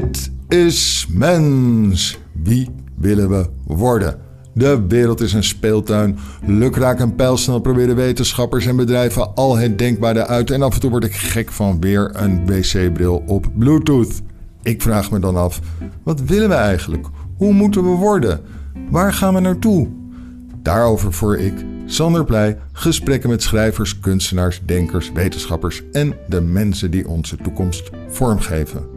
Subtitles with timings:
[0.00, 2.18] Dit is Mens.
[2.42, 4.18] Wie willen we worden?
[4.54, 6.18] De wereld is een speeltuin.
[6.46, 10.50] Lukraak en pijlsnel proberen wetenschappers en bedrijven al het denkbare uit.
[10.50, 14.22] En af en toe word ik gek van weer een wc-bril op Bluetooth.
[14.62, 15.60] Ik vraag me dan af:
[16.02, 17.06] wat willen we eigenlijk?
[17.36, 18.40] Hoe moeten we worden?
[18.90, 19.88] Waar gaan we naartoe?
[20.62, 21.54] Daarover voor ik,
[21.86, 28.95] Sander Pleij, gesprekken met schrijvers, kunstenaars, denkers, wetenschappers en de mensen die onze toekomst vormgeven.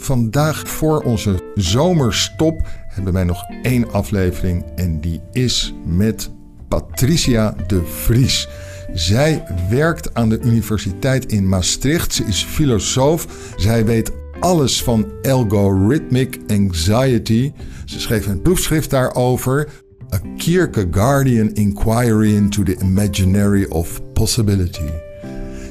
[0.00, 6.30] Vandaag voor onze zomerstop hebben wij nog één aflevering en die is met
[6.68, 8.48] Patricia de Vries.
[8.94, 12.14] Zij werkt aan de Universiteit in Maastricht.
[12.14, 13.26] Ze is filosoof.
[13.56, 17.52] Zij weet alles van algorithmic anxiety.
[17.84, 19.68] Ze schreef een proefschrift daarover.
[20.14, 24.90] A Kierkegaardian Inquiry into the Imaginary of Possibility.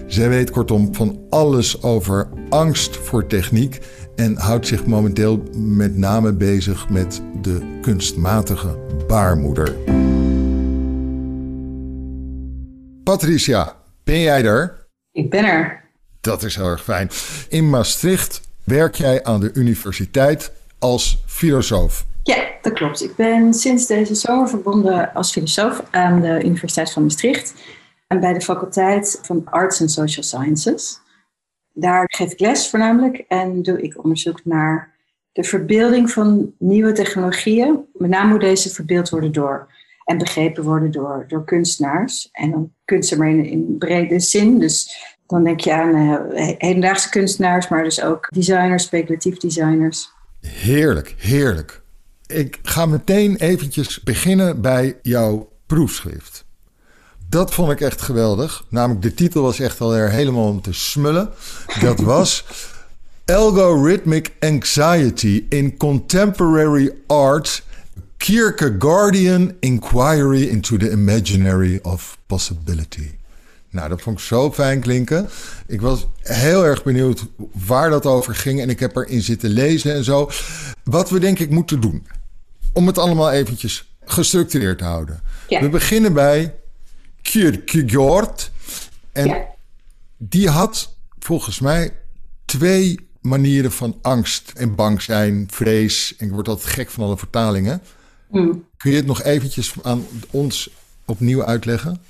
[0.08, 3.80] Zij weet kortom van alles over angst voor techniek
[4.20, 9.76] en houdt zich momenteel met name bezig met de kunstmatige baarmoeder.
[13.04, 14.88] Patricia, ben jij er?
[15.12, 15.84] Ik ben er.
[16.22, 17.10] Dat is heel erg fijn.
[17.50, 22.06] In Maastricht werk jij aan de universiteit als filosoof.
[22.24, 23.04] Ja, dat klopt.
[23.04, 27.54] Ik ben sinds deze zomer verbonden als filosoof aan de Universiteit van Maastricht
[28.08, 31.00] en bij de faculteit van Arts and Social Sciences.
[31.74, 34.96] Daar geef ik les voornamelijk en doe ik onderzoek naar
[35.32, 37.86] de verbeelding van nieuwe technologieën.
[37.94, 39.72] Met name hoe deze verbeeld worden door
[40.06, 42.30] en begrepen worden door, door kunstenaars.
[42.32, 44.60] En dan kunstenaar in, in brede zin.
[44.60, 50.10] Dus dan denk je aan uh, hedendaagse kunstenaars, maar dus ook designers, speculatief designers.
[50.42, 51.82] Heerlijk, heerlijk.
[52.28, 56.46] Ik ga meteen eventjes beginnen bij jouw proefschrift.
[57.30, 58.64] Dat vond ik echt geweldig.
[58.70, 61.30] Namelijk, de titel was echt al er helemaal om te smullen.
[61.82, 62.46] Dat was
[63.26, 67.64] Algorithmic Anxiety in Contemporary Art.
[68.18, 73.12] Kierkegaardian Inquiry into the Imaginary of Possibility.
[73.70, 75.30] Nou, dat vond ik zo fijn klinken.
[75.68, 77.26] Ik was heel erg benieuwd
[77.68, 78.62] waar dat over ging.
[78.62, 80.30] En ik heb erin zitten lezen en zo.
[80.84, 82.08] Wat we denk ik moeten doen.
[82.74, 85.22] Om het allemaal eventjes gestructureerd te houden.
[85.48, 86.54] We beginnen bij
[87.22, 88.52] Kierkegaard.
[89.12, 89.48] En
[90.18, 91.94] die had volgens mij
[92.46, 96.16] twee manieren van angst en bang zijn, vrees.
[96.18, 97.82] En ik word altijd gek van alle vertalingen.
[98.30, 98.66] Hmm.
[98.78, 100.70] Kun je het nog eventjes aan ons
[101.06, 102.02] opnieuw uitleggen?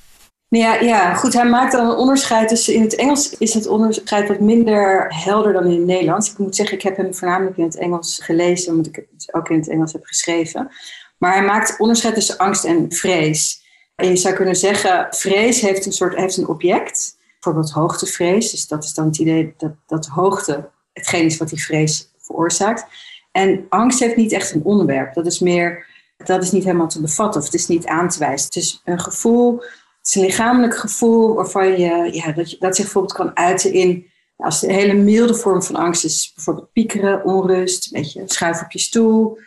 [0.47, 1.34] Ja, ja, goed.
[1.34, 2.50] Hij maakt dan een onderscheid.
[2.50, 6.31] Dus in het Engels is het onderscheid wat minder helder dan in het Nederlands.
[6.31, 9.50] Ik moet zeggen, ik heb hem voornamelijk in het Engels gelezen, omdat ik het ook
[9.50, 10.72] in het Engels heb geschreven.
[11.18, 13.68] Maar hij maakt onderscheid tussen angst en vrees.
[14.01, 18.51] Je zou kunnen zeggen, vrees heeft een soort heeft een object, bijvoorbeeld hoogtevrees.
[18.51, 22.85] Dus dat is dan het idee dat, dat hoogte hetgeen is wat die vrees veroorzaakt.
[23.31, 25.13] En angst heeft niet echt een onderwerp.
[25.13, 25.85] Dat is meer,
[26.17, 28.45] dat is niet helemaal te bevatten of het is niet aan te wijzen.
[28.45, 32.75] Het is een gevoel, het is een lichamelijk gevoel waarvan je, ja, dat, je, dat
[32.75, 37.23] zich bijvoorbeeld kan uiten in, als een hele milde vorm van angst is, bijvoorbeeld piekeren,
[37.23, 39.37] onrust, een beetje schuiven op je stoel,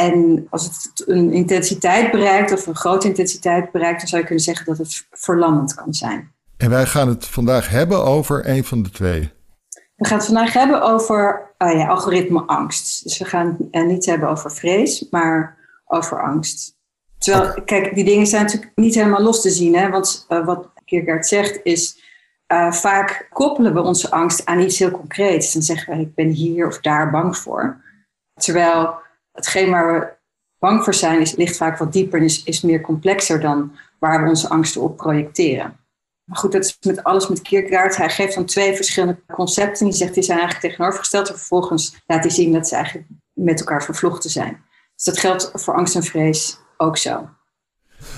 [0.00, 4.44] en als het een intensiteit bereikt of een grote intensiteit bereikt, dan zou je kunnen
[4.44, 6.32] zeggen dat het verlammend kan zijn.
[6.56, 9.32] En wij gaan het vandaag hebben over een van de twee.
[9.96, 13.02] We gaan het vandaag hebben over oh ja, algoritme-angst.
[13.02, 16.78] Dus we gaan het niet hebben over vrees, maar over angst.
[17.18, 19.76] Terwijl, kijk, die dingen zijn natuurlijk niet helemaal los te zien.
[19.76, 19.90] Hè?
[19.90, 22.02] Want uh, wat Kierkegaard zegt is,
[22.52, 25.52] uh, vaak koppelen we onze angst aan iets heel concreets.
[25.52, 27.84] Dan zeggen we, ik ben hier of daar bang voor.
[28.34, 28.98] Terwijl
[29.40, 30.06] hetgeen waar we
[30.58, 34.22] bang voor zijn, is, ligt vaak wat dieper en is, is meer complexer dan waar
[34.22, 35.78] we onze angsten op projecteren.
[36.24, 37.96] Maar goed, dat is met alles met Kierkegaard.
[37.96, 39.84] Hij geeft dan twee verschillende concepten.
[39.84, 41.28] Die zegt die zijn eigenlijk tegenovergesteld.
[41.28, 44.62] En vervolgens laat hij zien dat ze eigenlijk met elkaar vervlochten zijn.
[44.94, 47.28] Dus dat geldt voor angst en vrees ook zo.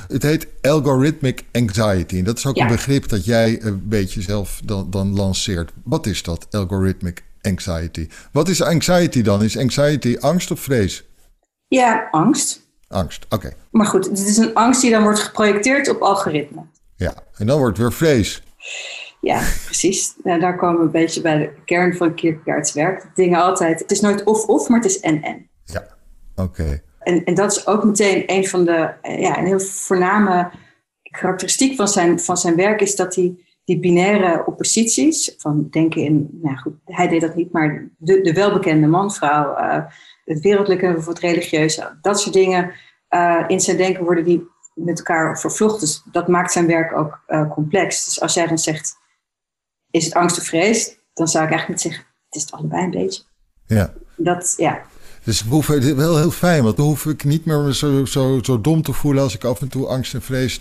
[0.09, 2.19] Het heet algorithmic anxiety.
[2.19, 5.73] En dat is ook een begrip dat jij een beetje zelf dan, dan lanceert.
[5.85, 8.08] Wat is dat, algorithmic anxiety?
[8.32, 9.43] Wat is anxiety dan?
[9.43, 11.05] Is anxiety angst of vrees?
[11.75, 12.71] Ja, angst.
[12.89, 13.53] Angst, oké.
[13.71, 16.63] Maar goed, het is een angst die dan wordt geprojecteerd op algoritme.
[16.97, 18.43] Ja, en dan wordt weer vrees.
[19.21, 20.15] Ja, precies.
[20.23, 23.11] Nou, daar komen we een beetje bij de kern van Kierkegaard's werk.
[23.15, 25.49] Dingen altijd, het is nooit of-of, maar het is en-en.
[25.65, 25.87] Ja,
[26.35, 26.83] oké.
[26.99, 30.51] En, en dat is ook meteen een van de, eh, ja, een heel voorname
[31.03, 33.35] karakteristiek van zijn, van zijn werk is dat hij
[33.65, 38.33] die binaire opposities, van denken in, nou goed, hij deed dat niet, maar de, de
[38.33, 39.85] welbekende man-vrouw, uh,
[40.25, 42.73] het wereldlijke of het religieuze, dat soort dingen
[43.11, 45.81] uh, in zijn denken worden die met elkaar vervlochten.
[45.81, 48.05] Dus dat maakt zijn werk ook uh, complex.
[48.05, 48.97] Dus als jij dan zegt,
[49.91, 52.85] is het angst of vrees, dan zou ik eigenlijk niet zeggen, het is het allebei
[52.85, 53.23] een beetje.
[53.67, 53.93] Ja.
[54.17, 54.83] Dat, ja.
[55.25, 58.61] Dus we hoeven, wel heel fijn, want dan hoef ik niet meer zo, zo, zo
[58.61, 60.59] dom te voelen als ik af en toe angst en vrees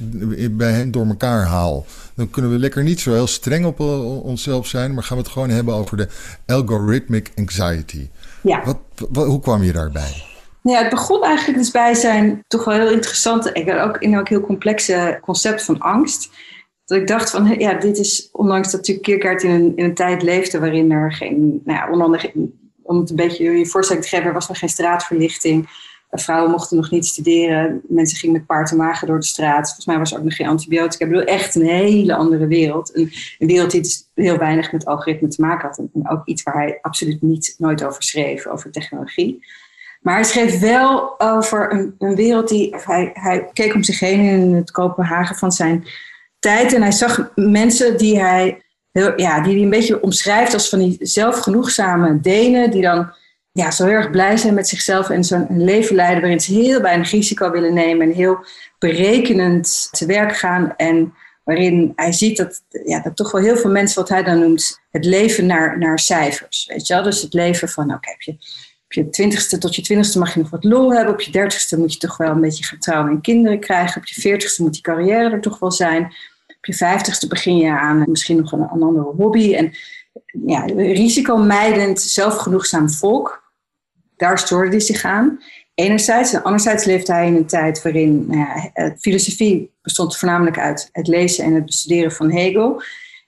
[0.52, 1.86] bij hen door elkaar haal.
[2.16, 3.80] Dan kunnen we lekker niet zo heel streng op
[4.24, 6.08] onszelf zijn, maar gaan we het gewoon hebben over de
[6.46, 8.10] algorithmic anxiety.
[8.44, 8.64] Ja.
[8.64, 8.78] Wat,
[9.10, 10.24] wat, hoe kwam je daarbij?
[10.64, 14.30] Ja, het begon eigenlijk dus bij zijn toch wel heel interessante, ik ook in ook
[14.30, 16.30] heel complexe concept van angst.
[16.86, 19.94] Dat ik dacht van, ja, dit is, ondanks dat natuurlijk Kierkegaard in een, in een
[19.94, 22.14] tijd leefde waarin er geen, nou ja,
[22.84, 25.70] om het een beetje je voorstelling te geven, er was nog geen straatverlichting.
[26.12, 27.82] Vrouwen mochten nog niet studeren.
[27.88, 29.66] Mensen gingen met paard en wagen door de straat.
[29.66, 31.06] Volgens mij was er ook nog geen antibiotica.
[31.06, 32.96] Ik bedoel, echt een hele andere wereld.
[32.96, 33.12] Een,
[33.48, 35.78] wereld die dus heel weinig met algoritme te maken had.
[35.78, 39.46] En ook iets waar hij absoluut niet nooit over schreef, over technologie.
[40.02, 42.76] Maar hij schreef wel over een, een wereld die.
[42.86, 45.86] Hij, hij keek om zich heen in het Kopenhagen van zijn
[46.40, 46.74] tijd.
[46.74, 48.62] En hij zag mensen die hij.
[49.16, 52.72] ja, die hij een beetje omschrijft als van die zelfgenoegzame Denen.
[52.72, 53.12] Die dan
[53.52, 56.82] ja, zo heel erg blij zijn met zichzelf en zo'n leven leiden waarin ze heel
[56.82, 58.46] weinig risico willen nemen en heel
[58.80, 60.74] berekenend te werk gaan.
[60.78, 61.14] En
[61.44, 64.82] waarin hij ziet dat, ja, dat toch wel heel veel mensen, wat hij dan noemt,
[64.90, 66.66] het leven naar, naar cijfers.
[66.66, 67.04] Weet je wel?
[67.04, 68.38] Dus het leven van, oké, heb je
[68.92, 71.14] op je twintigste tot je twintigste mag je nog wat lol hebben.
[71.14, 74.02] Op je dertigste moet je toch wel een beetje gaan trouwen en kinderen krijgen.
[74.02, 76.04] Op je veertigste moet die carrière er toch wel zijn.
[76.58, 79.56] Op je vijftigste begin je aan misschien nog een, een andere hobby.
[79.56, 79.72] En
[80.46, 83.41] ja, risicomijdend, zelfgenoegzaam volk.
[84.22, 85.40] Daar stoorde hij zich aan.
[85.74, 86.34] Enerzijds.
[86.34, 91.44] En anderzijds leefde hij in een tijd waarin nou filosofie bestond voornamelijk uit het lezen
[91.44, 92.84] en het bestuderen van Hegel.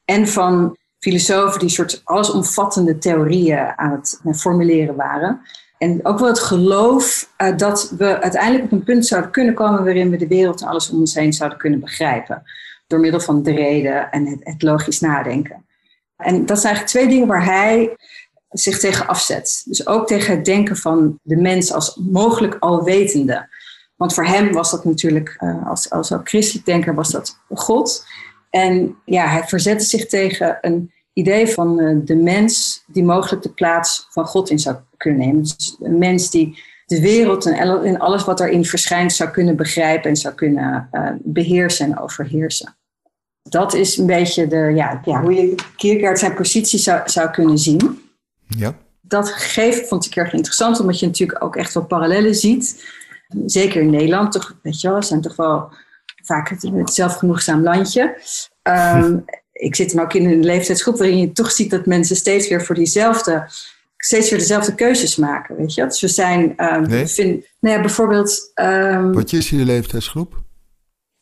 [0.05, 5.41] En van filosofen die soort allesomvattende theorieën aan het eh, formuleren waren.
[5.77, 9.83] En ook wel het geloof uh, dat we uiteindelijk op een punt zouden kunnen komen
[9.83, 12.43] waarin we de wereld en alles om ons heen zouden kunnen begrijpen.
[12.87, 15.65] Door middel van de reden en het, het logisch nadenken.
[16.17, 17.95] En dat zijn eigenlijk twee dingen waar hij
[18.53, 19.61] zich tegen afzet.
[19.65, 23.47] Dus ook tegen het denken van de mens als mogelijk alwetende.
[23.95, 28.05] Want voor hem was dat natuurlijk, uh, als, als christelijk denker, was dat God.
[28.49, 33.53] En ja, hij verzette zich tegen een idee van uh, de mens die mogelijk de
[33.53, 35.41] plaats van God in zou kunnen nemen.
[35.41, 40.15] Dus een mens die de wereld en alles wat erin verschijnt zou kunnen begrijpen en
[40.15, 42.75] zou kunnen uh, beheersen en overheersen.
[43.49, 47.57] Dat is een beetje de, ja, ja, hoe je Kierkegaard zijn positie zou, zou kunnen
[47.57, 48.01] zien.
[48.47, 48.77] Ja.
[49.01, 52.85] Dat gegeven vond ik erg interessant, omdat je natuurlijk ook echt wel parallellen ziet.
[53.45, 55.71] Zeker in Nederland, toch, weet je wel, zijn toch wel
[56.23, 58.17] vaak het, het zelfgenoegzaam landje.
[58.63, 62.49] Um, ik zit dan ook in een leeftijdsgroep waarin je toch ziet dat mensen steeds
[62.49, 63.49] weer voor diezelfde,
[63.97, 65.55] steeds weer dezelfde keuzes maken.
[65.55, 65.83] Weet je?
[65.83, 67.07] Dus we zijn, um, nee.
[67.07, 68.51] vind, nou ja, bijvoorbeeld.
[68.55, 70.42] Um, Wat is je leeftijdsgroep?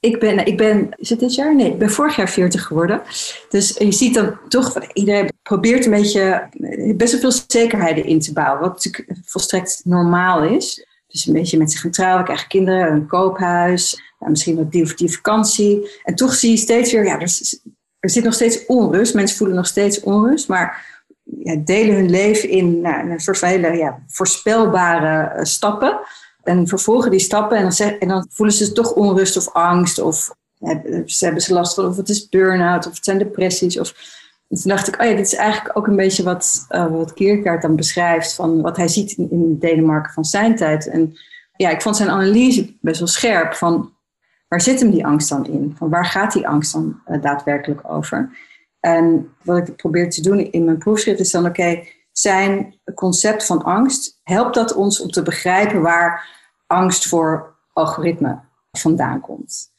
[0.02, 1.56] Ik ben, ik ben, is het dit jaar?
[1.56, 3.02] Nee, ik ben vorig jaar 40 geworden.
[3.50, 6.50] Dus je ziet dan toch, iedereen probeert een beetje,
[6.96, 8.62] best wel veel zekerheden in te bouwen.
[8.62, 10.86] Wat natuurlijk volstrekt normaal is.
[11.08, 14.94] Dus een beetje zich gaan trouwen, krijgen kinderen, een koophuis, nou, misschien wat die of
[14.94, 16.00] die vakantie.
[16.04, 19.14] En toch zie je steeds weer, ja, er, zit nog steeds onrust.
[19.14, 20.86] Mensen voelen nog steeds onrust, maar
[21.24, 26.00] ja, delen hun leven in nou, een soort van hele ja, voorspelbare uh, stappen.
[26.44, 30.00] En vervolgen die stappen en dan, en dan voelen ze toch onrust of angst.
[30.00, 30.36] Of
[31.06, 33.80] ze hebben ze last van, of het is burn-out, of het zijn depressies.
[33.80, 33.94] Of,
[34.50, 37.14] en toen dacht ik, oh ja, dit is eigenlijk ook een beetje wat, uh, wat
[37.14, 38.34] Kierkegaard dan beschrijft.
[38.34, 40.88] Van wat hij ziet in, Denemarken van zijn tijd.
[40.88, 41.14] En
[41.56, 43.54] ja, ik vond zijn analyse best wel scherp.
[43.54, 43.94] Van
[44.48, 45.76] waar zit hem die angst dan in?
[45.78, 48.30] Van waar gaat die angst dan uh, daadwerkelijk over?
[48.80, 51.84] En wat ik probeer te doen in mijn proefschrift is dan, oké,
[52.22, 56.28] zijn concept van angst, helpt dat ons om te begrijpen waar
[56.68, 58.40] angst voor algoritme
[58.72, 59.70] vandaan komt?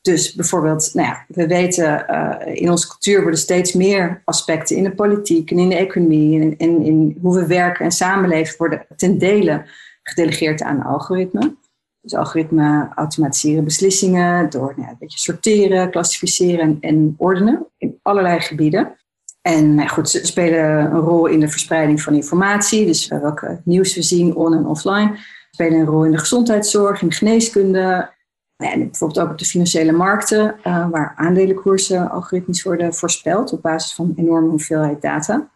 [0.00, 4.82] Dus bijvoorbeeld, nou ja, we weten uh, in onze cultuur worden steeds meer aspecten in
[4.82, 8.86] de politiek en in de economie en in, in hoe we werken en samenleven worden
[8.96, 9.64] ten dele
[10.02, 11.56] gedelegeerd aan algoritme.
[12.00, 18.40] Dus algoritme automatiseren beslissingen door nou, een beetje sorteren, klassificeren en, en, ordenen in allerlei
[18.40, 18.99] gebieden.
[19.42, 23.94] En nou, goed, ze spelen een rol in de verspreiding van informatie, dus welke nieuws
[23.94, 25.16] we zien on- en offline.
[25.16, 28.12] Ze spelen een rol in de gezondheidszorg, in de geneeskunde.
[28.56, 33.94] En bijvoorbeeld ook op de financiële markten, uh, waar aandelenkoersen algoritmisch worden voorspeld op basis
[33.94, 35.50] van enorme hoeveelheid data.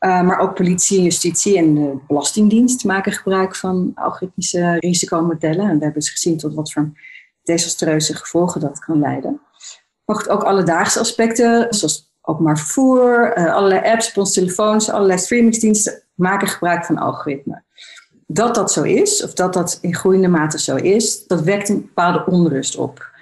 [0.00, 5.68] Uh, maar ook politie, justitie en de Belastingdienst maken gebruik van algoritmische risicomodellen.
[5.68, 6.90] En we hebben dus gezien tot wat voor
[7.42, 9.40] desastreuze gevolgen dat kan leiden.
[10.04, 16.02] Maar ook alledaagse aspecten, zoals openbaar vervoer, uh, allerlei apps op onze telefoons, allerlei streamingsdiensten
[16.14, 17.64] maken gebruik van algoritmen.
[18.26, 21.80] Dat dat zo is, of dat dat in groeiende mate zo is, dat wekt een
[21.80, 23.12] bepaalde onrust op.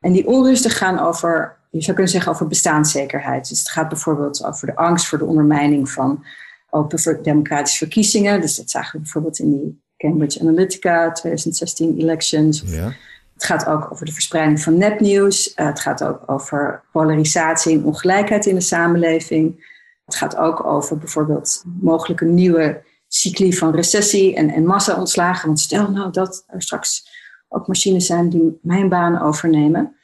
[0.00, 3.48] En die onrusten gaan over je zou kunnen zeggen over bestaanszekerheid.
[3.48, 6.24] Dus het gaat bijvoorbeeld over de angst voor de ondermijning van
[6.70, 8.40] open democratische verkiezingen.
[8.40, 12.62] Dus dat zagen we bijvoorbeeld in die Cambridge Analytica 2016 elections.
[12.66, 12.92] Ja.
[13.38, 15.52] Het gaat ook over de verspreiding van nepnieuws.
[15.56, 19.66] Uh, het gaat ook over polarisatie en ongelijkheid in de samenleving.
[20.04, 25.46] Het gaat ook over bijvoorbeeld mogelijke nieuwe cycli van recessie en, en massa-ontslagen.
[25.46, 27.08] Want stel nou dat er straks
[27.48, 29.96] ook machines zijn die mijn baan overnemen.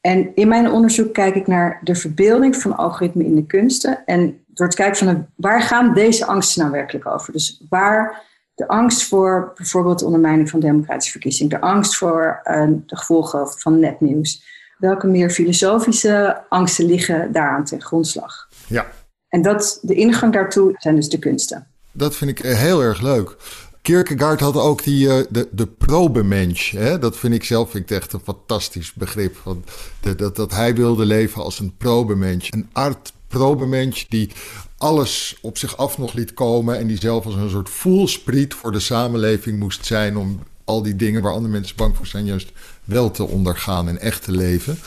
[0.00, 4.04] En in mijn onderzoek kijk ik naar de verbeelding van algoritmen in de kunsten.
[4.04, 7.32] En door te kijken van waar gaan deze angsten nou werkelijk over?
[7.32, 8.22] Dus waar
[8.60, 13.48] de angst voor bijvoorbeeld de ondermijning van democratische verkiezingen, de angst voor uh, de gevolgen
[13.48, 14.42] van nepnieuws.
[14.78, 18.48] Welke meer filosofische angsten liggen daaraan ten grondslag?
[18.66, 18.86] Ja.
[19.28, 21.66] En dat, de ingang daartoe zijn dus de kunsten.
[21.92, 23.36] Dat vind ik heel erg leuk.
[23.82, 26.70] Kierkegaard had ook die, uh, de, de probemensch.
[26.70, 26.98] Hè?
[26.98, 29.36] Dat vind ik zelf vind ik echt een fantastisch begrip.
[29.44, 32.52] Want de, dat, dat hij wilde leven als een probemensch.
[32.52, 34.32] Een art probemensch die
[34.80, 36.78] alles op zich af nog liet komen.
[36.78, 40.16] En die zelf als een soort voelspriet voor de samenleving moest zijn.
[40.16, 42.52] Om al die dingen waar andere mensen bang voor zijn, juist
[42.84, 44.78] wel te ondergaan en echt te leven.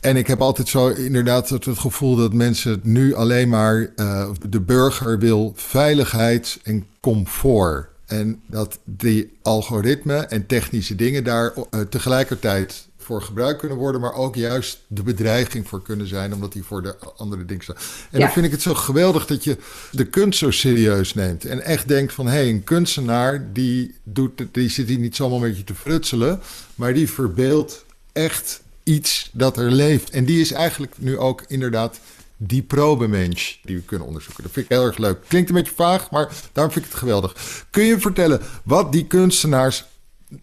[0.00, 4.60] En ik heb altijd zo inderdaad het, gevoel dat mensen nu alleen maar uh, de
[4.60, 7.88] burger wil veiligheid en comfort.
[8.06, 14.14] En dat die algoritmen en technische dingen daar uh, tegelijkertijd voor gebruikt kunnen worden, maar
[14.14, 17.76] ook juist de bedreiging voor kunnen zijn, omdat die voor de andere dingen staan.
[18.10, 19.56] En dan vind ik het zo geweldig dat je
[19.90, 24.44] de kunst zo serieus neemt en echt denkt van hé, hey, een kunstenaar die, doet,
[24.52, 26.40] die zit hier niet zomaar met je te frutselen,
[26.74, 30.10] maar die verbeeldt echt iets dat er leeft.
[30.10, 32.00] En die is eigenlijk nu ook inderdaad
[32.36, 34.42] die probemensch die we kunnen onderzoeken.
[34.42, 35.18] Dat vind ik heel erg leuk.
[35.28, 37.64] Klinkt een beetje vaag, maar daarom vind ik het geweldig.
[37.70, 39.84] Kun je vertellen wat die kunstenaars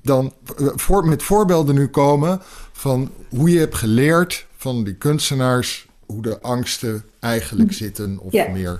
[0.02, 2.42] dan eh, voor, met voorbeelden nu komen
[2.72, 8.80] van hoe je hebt geleerd van die kunstenaars hoe de angsten eigenlijk zitten of meer?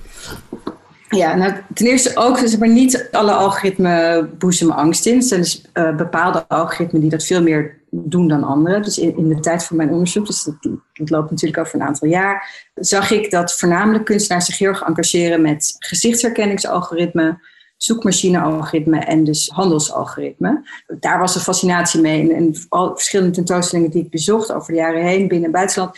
[1.10, 5.16] Ja, nou, ten eerste ook, zeg maar, niet alle algoritmen boezemen angst in.
[5.16, 8.82] Er zijn dus uh, bepaalde algoritmen die dat veel meer doen dan anderen.
[8.82, 10.56] Dus in, in de tijd van mijn onderzoek, dus dat,
[10.94, 14.84] dat, loopt natuurlijk over een aantal jaar, zag ik dat voornamelijk kunstenaars zich heel erg
[14.84, 17.42] engageren met gezichtsherkenningsalgoritmen,
[17.80, 20.66] zoekmachine-algoritmen en dus handelsalgoritmen.
[21.00, 22.34] Daar was een fascinatie mee.
[22.34, 25.98] En, al verschillende tentoonstellingen die ik bezocht over de jaren heen, binnen en buitenland,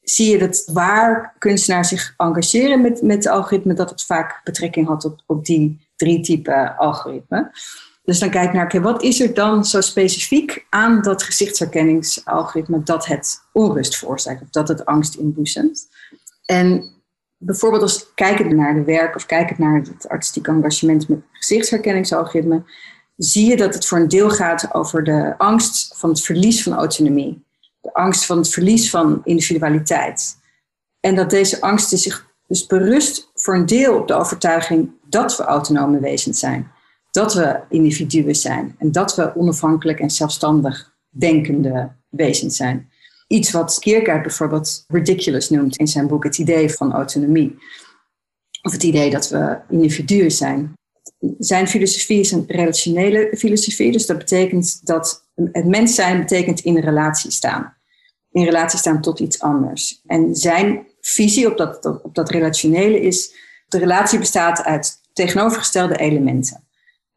[0.00, 5.04] zie je dat waar kunstenaars zich engageren met, met algoritmen, dat het vaak betrekking had
[5.04, 7.50] op, op die drie typen algoritmen.
[8.04, 13.06] Dus dan kijk naar, oké, wat is er dan zo specifiek aan dat gezichtsherkenningsalgoritme dat
[13.06, 15.88] het onrust veroorzaakt of dat het angst inboezemt?
[16.46, 17.01] En
[17.44, 22.62] bijvoorbeeld als kijkend naar de werk of kijkend naar het artistiek engagement met gezichtsherkenningsalgoritme,
[23.16, 26.72] zie je dat het voor een deel gaat over de angst van het verlies van
[26.72, 27.44] autonomie
[27.82, 30.36] de angst van het verlies van individualiteit.
[31.00, 35.42] En dat deze angst zich dus berust voor een deel op de overtuiging dat we
[35.42, 36.70] autonome wezens zijn.
[37.10, 38.74] Dat we individuen zijn.
[38.78, 42.91] En dat we onafhankelijk en zelfstandig denkende wezens zijn.
[43.32, 47.58] Iets wat Kierkegaard bijvoorbeeld ridiculous noemt in zijn boek Het idee van autonomie.
[48.62, 50.72] Of het idee dat we individuen zijn.
[51.38, 53.92] Zijn filosofie is een relationele filosofie.
[53.92, 57.76] Dus dat betekent dat het mens zijn betekent in relatie staan.
[58.30, 60.00] In relatie staan tot iets anders.
[60.06, 63.34] En zijn visie op dat, op dat relationele is,
[63.68, 66.64] de relatie bestaat uit tegenovergestelde elementen.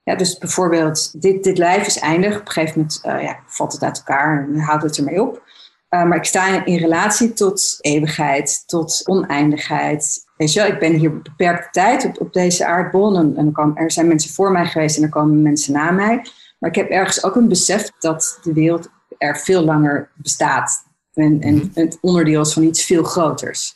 [0.04, 2.40] Ja, dus bijvoorbeeld, dit, dit lijf is eindig.
[2.40, 5.44] Op een gegeven moment uh, ja, valt het uit elkaar en houdt het ermee op.
[5.96, 10.26] Uh, maar ik sta in relatie tot eeuwigheid, tot oneindigheid.
[10.38, 13.18] Weet je wel, ik ben hier beperkte tijd op, op deze aardbol.
[13.18, 16.26] En, en er, er zijn mensen voor mij geweest en er komen mensen na mij.
[16.60, 20.86] Maar ik heb ergens ook een besef dat de wereld er veel langer bestaat.
[21.14, 21.68] En, en mhm.
[21.74, 23.76] het onderdeel is van iets veel groters.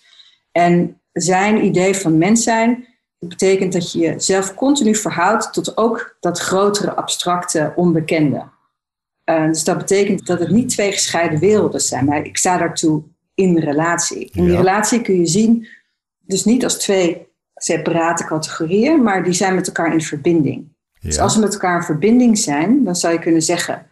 [0.52, 2.88] En zijn idee van mens zijn
[3.20, 8.44] betekent dat je jezelf continu verhoudt tot ook dat grotere, abstracte, onbekende.
[9.30, 13.04] Uh, dus dat betekent dat het niet twee gescheiden werelden zijn, maar ik sta daartoe
[13.36, 14.30] in relatie.
[14.34, 15.68] In die relatie kun je zien,
[16.20, 20.68] dus niet als twee separate categorieën, maar die zijn met elkaar in verbinding.
[21.00, 23.86] Dus als ze met elkaar in verbinding zijn, dan zou je kunnen zeggen,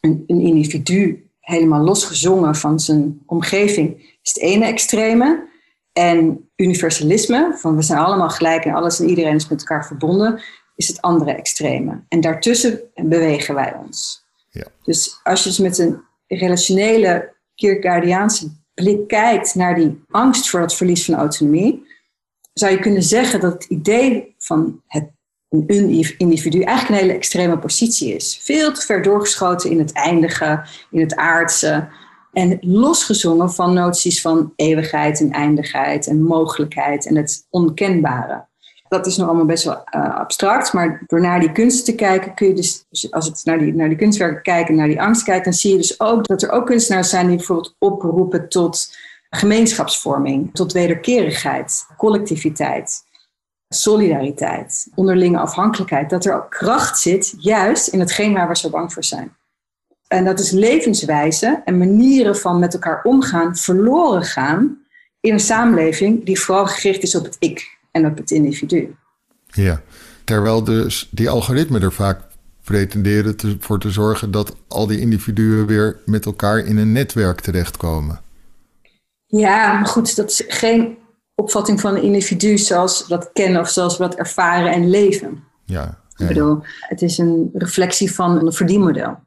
[0.00, 5.48] een, een individu helemaal losgezongen van zijn omgeving is het ene extreme.
[5.92, 10.40] En universalisme, van we zijn allemaal gelijk en alles en iedereen is met elkaar verbonden,
[10.76, 12.04] is het andere extreme.
[12.08, 14.23] En daartussen bewegen wij ons.
[14.82, 20.74] Dus als je dus met een relationele Kierkegaardiaanse blik kijkt naar die angst voor het
[20.74, 21.86] verlies van autonomie,
[22.52, 25.12] zou je kunnen zeggen dat het idee van het
[25.48, 28.38] een individu eigenlijk een hele extreme positie is.
[28.42, 31.88] Veel te ver doorgeschoten in het eindige, in het aardse.
[32.32, 38.46] En losgezongen van noties van eeuwigheid en eindigheid en mogelijkheid en het onkenbare.
[38.88, 42.34] Dat is nog allemaal best wel uh, abstract, maar door naar die kunsten te kijken
[42.34, 45.22] kun je dus, dus als het naar die, naar die kunstwerken kijken, naar die angst
[45.22, 48.96] kijkt, dan zie je dus ook dat er ook kunstenaars zijn die bijvoorbeeld oproepen tot
[49.30, 53.04] gemeenschapsvorming, tot wederkerigheid, collectiviteit,
[53.68, 56.10] solidariteit, onderlinge afhankelijkheid.
[56.10, 59.36] Dat er ook kracht zit, juist in hetgeen waar we zo bang voor zijn.
[60.08, 64.78] En dat is levenswijze en manieren van met elkaar omgaan verloren gaan
[65.20, 68.96] in een samenleving die vooral gericht is op het ik en op het individu.
[69.46, 69.82] Ja,
[70.24, 72.20] terwijl dus die algoritmen er vaak
[72.64, 77.40] pretenderen te, voor te zorgen dat al die individuen weer met elkaar in een netwerk
[77.40, 78.20] terechtkomen.
[79.26, 80.96] Ja, maar goed, dat is geen
[81.34, 85.44] opvatting van een individu zoals we dat kennen of zoals we dat ervaren en leven.
[85.64, 86.24] Ja, ja.
[86.24, 89.18] Ik bedoel, het is een reflectie van een verdienmodel.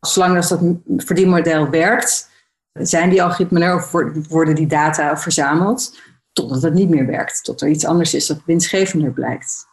[0.00, 0.60] Zolang als dat
[0.96, 2.30] verdienmodel werkt,
[2.72, 3.90] zijn die algoritmen er of
[4.28, 5.98] worden die data verzameld,
[6.32, 9.66] totdat het niet meer werkt, tot er iets anders is dat winstgevender blijkt.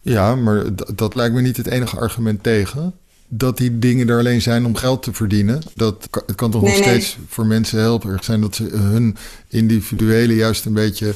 [0.00, 2.94] Ja, maar dat lijkt me niet het enige argument tegen.
[3.28, 5.62] Dat die dingen er alleen zijn om geld te verdienen.
[5.74, 9.16] Dat het kan toch nog steeds voor mensen heel erg zijn dat ze hun
[9.48, 11.14] individuele juist een beetje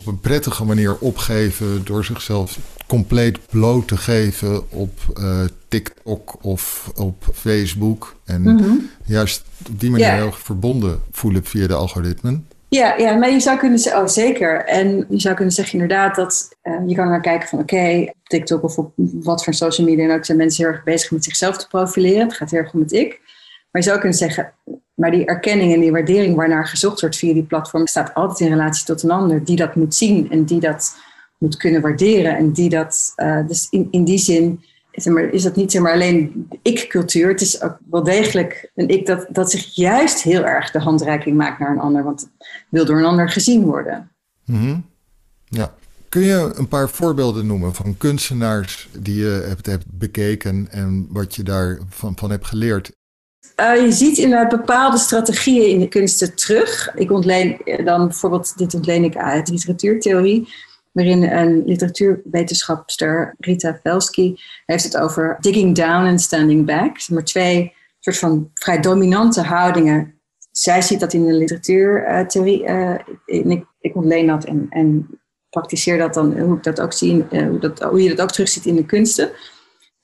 [0.00, 6.90] op een prettige manier opgeven door zichzelf compleet bloot te geven op uh, TikTok of
[6.94, 8.16] op Facebook.
[8.24, 8.72] En mhm.
[9.04, 12.46] juist op die manier heel verbonden voelen via de algoritmen.
[12.74, 14.64] Ja, ja, maar je zou kunnen zeggen, oh zeker.
[14.64, 18.14] En je zou kunnen zeggen inderdaad dat uh, je kan naar kijken van oké, okay,
[18.22, 21.24] TikTok of op wat voor social media dan ook zijn mensen heel erg bezig met
[21.24, 22.22] zichzelf te profileren.
[22.22, 23.20] Het gaat heel erg om het ik.
[23.70, 24.52] Maar je zou kunnen zeggen,
[24.94, 28.56] maar die erkenning en die waardering waarnaar gezocht wordt via die platform staat altijd in
[28.56, 30.96] relatie tot een ander die dat moet zien en die dat
[31.38, 32.36] moet kunnen waarderen.
[32.36, 34.64] En die dat, uh, dus in, in die zin
[35.30, 37.28] is dat niet zeg maar, alleen ik-cultuur.
[37.28, 41.36] Het is ook wel degelijk een ik dat, dat zich juist heel erg de handreiking
[41.36, 42.04] maakt naar een ander.
[42.04, 42.30] Want het
[42.68, 44.10] wil door een ander gezien worden.
[44.44, 44.84] Mm
[45.48, 45.74] Ja.
[46.08, 51.34] Kun je een paar voorbeelden noemen van kunstenaars die je hebt, hebt bekeken en wat
[51.34, 52.92] je daarvan van hebt geleerd?
[53.60, 56.94] Uh, je ziet inderdaad bepaalde strategieën in de kunsten terug.
[56.94, 60.48] Ik ontleen dan bijvoorbeeld, dit ontleen ik uit literatuurtheorie
[60.94, 64.34] waarin een literatuurwetenschapster, Rita Velsky,
[64.66, 67.08] heeft het over digging down en standing back.
[67.08, 70.14] Maar twee soort van vrij dominante houdingen.
[70.50, 72.68] Zij ziet dat in de literatuurtheorie.
[72.68, 75.08] Uh, ik, ik ontleen dat en, en
[75.50, 78.30] praktiseer dat dan, hoe ik dat ook zie, uh, hoe, dat, hoe je dat ook
[78.30, 79.30] terugziet in de kunsten.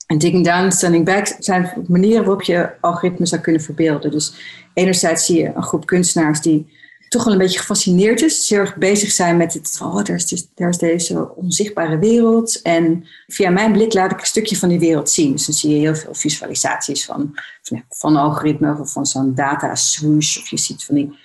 [0.05, 4.11] En digging down en standing back zijn manieren waarop je algoritmes zou kunnen verbeelden.
[4.11, 4.33] Dus
[4.73, 6.79] enerzijds zie je een groep kunstenaars die
[7.11, 8.49] toch wel een beetje gefascineerd is.
[8.49, 12.61] Heel erg bezig zijn met het, oh, er is, dus, er is deze onzichtbare wereld.
[12.61, 15.31] En via mijn blik laat ik een stukje van die wereld zien.
[15.31, 19.75] Dus dan zie je heel veel visualisaties van, van, van algoritme of van zo'n data
[19.75, 20.37] swoosh.
[20.37, 21.17] Of je ziet van die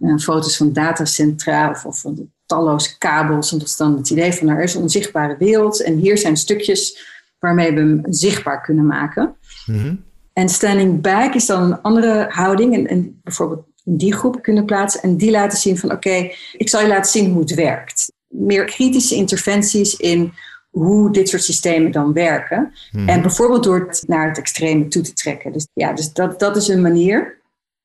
[0.00, 3.52] uh, foto's van datacentra of, of van talloze kabels.
[3.52, 5.82] En dat is dan het idee van er is een onzichtbare wereld.
[5.82, 6.98] En hier zijn stukjes
[7.38, 9.36] waarmee we hem zichtbaar kunnen maken.
[9.66, 9.94] Mhm.
[10.32, 12.74] En standing back is dan een andere houding.
[12.74, 16.68] En, en bijvoorbeeld in die groep kunnen plaatsen en die laten zien van oké, ik
[16.68, 18.12] zal je laten zien hoe het werkt.
[18.28, 20.32] Meer kritische interventies in
[20.70, 22.72] hoe dit soort systemen dan werken.
[22.90, 23.08] Hmm.
[23.08, 25.52] En bijvoorbeeld door het naar het extreme toe te trekken.
[25.52, 27.40] Dus ja, dus dat, dat is een manier.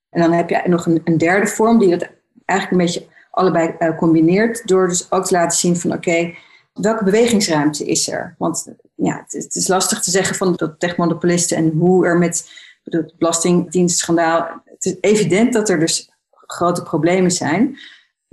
[0.10, 2.10] En dan heb je nog een, een derde vorm die dat
[2.46, 4.68] eigenlijk een beetje allebei uh, combineert.
[4.68, 6.34] Door dus ook te laten zien van oké,
[6.74, 8.36] welke bewegingsruimte is er?
[8.38, 12.52] Want ja, het, het, is lastig te zeggen van de techmonopolisten en hoe er met
[12.84, 17.78] het belastingdienstschandaal het is evident dat er dus grote problemen zijn.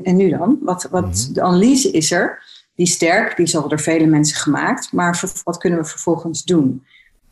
[0.02, 0.58] En nu dan?
[0.60, 1.32] Wat, wat, mhm.
[1.32, 2.42] De analyse is er,
[2.74, 6.84] die sterk, die is al door vele mensen gemaakt, maar wat kunnen we vervolgens doen?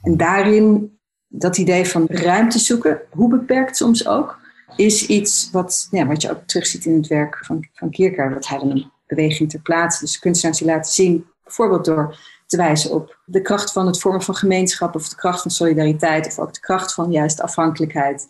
[0.02, 0.98] En daarin,
[1.28, 4.38] dat idee van ruimte zoeken, hoe beperkt soms ook,
[4.76, 8.46] is iets wat, ja, wat je ook terugziet in het werk van, van Kierkegaard, dat
[8.46, 10.04] hij dan een beweging ter plaatse.
[10.04, 14.22] Dus kunstenaars die laten zien, bijvoorbeeld door te wijzen op de kracht van het vormen
[14.22, 18.26] van gemeenschap of de kracht van solidariteit of ook de kracht van juist afhankelijkheid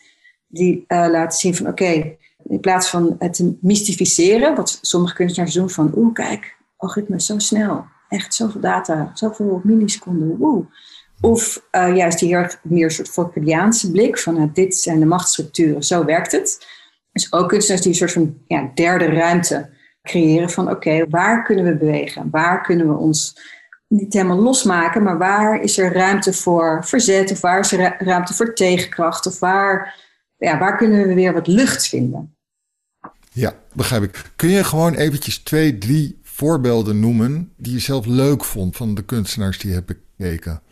[0.55, 5.71] die uh, laten zien van oké, in plaats van het mystificeren, wat sommige kunstenaars doen
[5.71, 10.67] van oeh kijk, algoritme zo snel, echt zoveel data, zoveel milliseconden, woe.
[11.21, 15.83] Of uh, juist die heel meer soort Foucauldiaanse blik van uh, dit zijn de machtsstructuren,
[15.83, 16.67] zo werkt het.
[17.12, 19.71] Dus ook kunstenaars die een soort van ja, derde ruimte
[20.03, 22.29] creëren van oké, waar kunnen we bewegen?
[22.31, 23.40] Waar kunnen we ons
[23.88, 28.35] niet helemaal losmaken, maar waar is er ruimte voor verzet of waar is er ruimte
[28.35, 30.04] voor tegenkracht of waar
[30.37, 32.37] ja, waar kunnen we weer wat lucht vinden?
[33.33, 34.33] Ja, begrijp ik.
[34.37, 39.05] Kun je gewoon eventjes twee, drie voorbeelden noemen die je zelf leuk vond van de
[39.05, 40.62] kunstenaars die je hebt bekeken?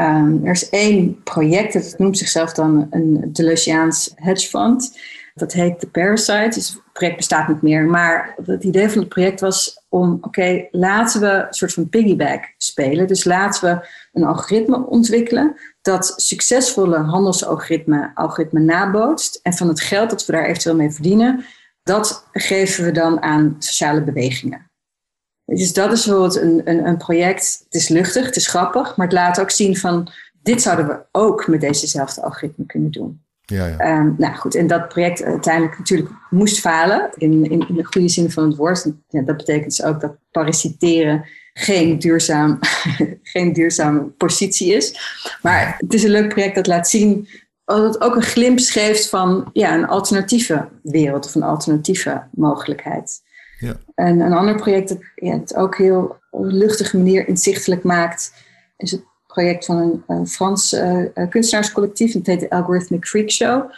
[0.00, 4.98] Um, er is één project, dat noemt zichzelf dan een Deleuziaans hedge fund.
[5.34, 6.32] Dat heet The Parasite.
[6.32, 7.84] Het project bestaat niet meer.
[7.84, 12.54] Maar het idee van het project was om, oké, laten we een soort van piggyback
[12.56, 13.06] spelen.
[13.06, 19.40] Dus laten we een algoritme ontwikkelen dat succesvolle handelsalgoritme algoritme nabootst.
[19.42, 21.44] En van het geld dat we daar eventueel mee verdienen,
[21.82, 24.70] dat geven we dan aan sociale bewegingen.
[25.44, 27.60] Dus dat is bijvoorbeeld een, een, een project.
[27.64, 30.10] Het is luchtig, het is grappig, maar het laat ook zien van
[30.42, 33.21] dit zouden we ook met dezezelfde algoritme kunnen doen.
[33.44, 33.98] Ja, ja.
[33.98, 38.08] Um, nou goed, en dat project uiteindelijk natuurlijk moest falen, in, in, in de goede
[38.08, 38.92] zin van het woord.
[39.08, 42.58] Ja, dat betekent dus ook dat parasiteren geen, duurzaam,
[43.22, 44.98] geen duurzame positie is.
[45.42, 47.28] Maar het is een leuk project dat laat zien
[47.64, 53.20] dat het ook een glimp geeft van ja, een alternatieve wereld of een alternatieve mogelijkheid.
[53.58, 53.76] Ja.
[53.94, 58.32] En een ander project dat ja, het ook heel op een luchtige manier inzichtelijk maakt,
[58.76, 62.12] is het project van een, Frans uh, kunstenaarscollectief.
[62.12, 63.70] Het heet de Algorithmic Freak Show.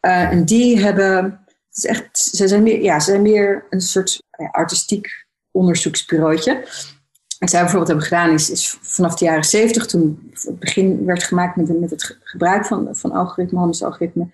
[0.00, 1.24] Uh, en die hebben,
[1.68, 6.66] het is echt, ze zijn meer, ja, ze zijn meer een soort artistiek onderzoeksbureautje.
[7.38, 11.22] Wat zij bijvoorbeeld hebben gedaan is, is vanaf de jaren zeventig, toen het begin werd
[11.22, 14.28] gemaakt met, met het gebruik van, van algoritme,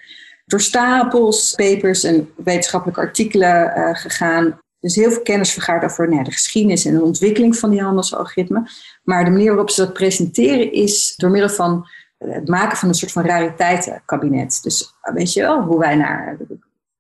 [0.47, 4.59] door stapels, papers en wetenschappelijke artikelen gegaan.
[4.85, 8.68] Dus heel veel kennis vergaard over nou, de geschiedenis en de ontwikkeling van die handelsalgoritmen.
[9.03, 12.94] Maar de manier waarop ze dat presenteren is door middel van het maken van een
[12.94, 14.59] soort van rariteitenkabinet.
[14.62, 16.37] Dus weet je wel, hoe wij naar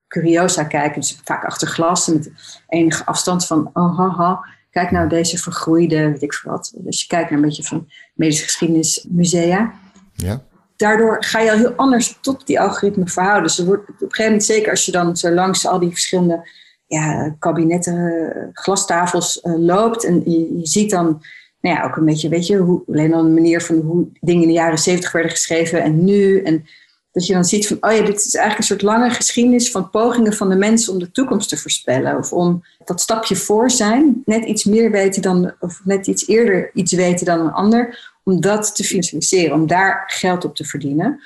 [0.08, 2.32] curiosa kijken, dus vaak achter glas met
[2.68, 6.72] enige afstand van, oh haha, kijk nou deze vergroeide, weet ik veel wat.
[6.76, 9.72] Dus je kijkt naar een beetje van medische geschiedenismusea.
[10.12, 10.42] Ja.
[10.76, 13.42] Daardoor ga je al heel anders tot die algoritmen verhouden.
[13.42, 15.90] Dus er wordt op een gegeven moment, zeker als je dan zo langs al die
[15.90, 16.48] verschillende
[16.94, 21.22] ja, kabinetten, glastafels uh, loopt en je, ziet dan
[21.60, 24.42] nou ja, ook een beetje, weet je, hoe, alleen al een manier van hoe dingen
[24.42, 26.42] in de jaren zeventig werden geschreven en nu.
[26.42, 26.64] En
[27.12, 29.90] dat je dan ziet van, oh ja, dit is eigenlijk een soort lange geschiedenis van
[29.90, 32.16] pogingen van de mensen om de toekomst te voorspellen.
[32.16, 36.70] Of om dat stapje voor zijn, net iets meer weten dan, of net iets eerder
[36.74, 41.20] iets weten dan een ander, om dat te financieren, om daar geld op te verdienen.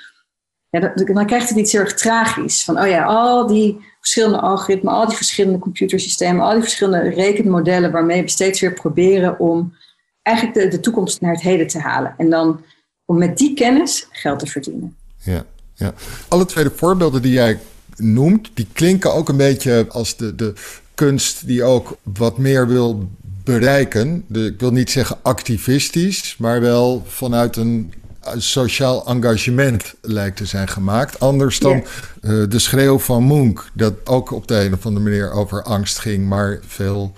[0.69, 2.63] Ja, dan krijgt het iets heel erg tragisch.
[2.63, 7.91] Van, oh ja, al die verschillende algoritmen, al die verschillende computersystemen, al die verschillende rekenmodellen
[7.91, 9.73] waarmee we steeds weer proberen om
[10.21, 12.13] eigenlijk de, de toekomst naar het heden te halen.
[12.17, 12.63] En dan
[13.05, 14.95] om met die kennis geld te verdienen.
[15.23, 15.45] Ja.
[15.75, 15.93] Ja.
[16.27, 17.59] Alle twee voorbeelden die jij
[17.95, 20.53] noemt, die klinken ook een beetje als de, de
[20.93, 23.09] kunst die ook wat meer wil
[23.43, 24.23] bereiken.
[24.27, 27.93] De, ik wil niet zeggen activistisch, maar wel vanuit een
[28.37, 31.19] sociaal engagement lijkt te zijn gemaakt.
[31.19, 31.83] Anders dan
[32.21, 35.99] uh, de schreeuw van Munch, dat ook op de een of andere manier over angst
[35.99, 37.13] ging, maar veel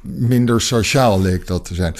[0.00, 1.94] minder sociaal leek dat te zijn.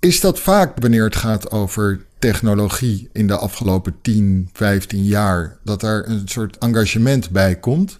[0.00, 5.80] Is dat vaak wanneer het gaat over technologie in de afgelopen 10, 15 jaar, dat
[5.80, 7.98] daar een soort engagement bij komt?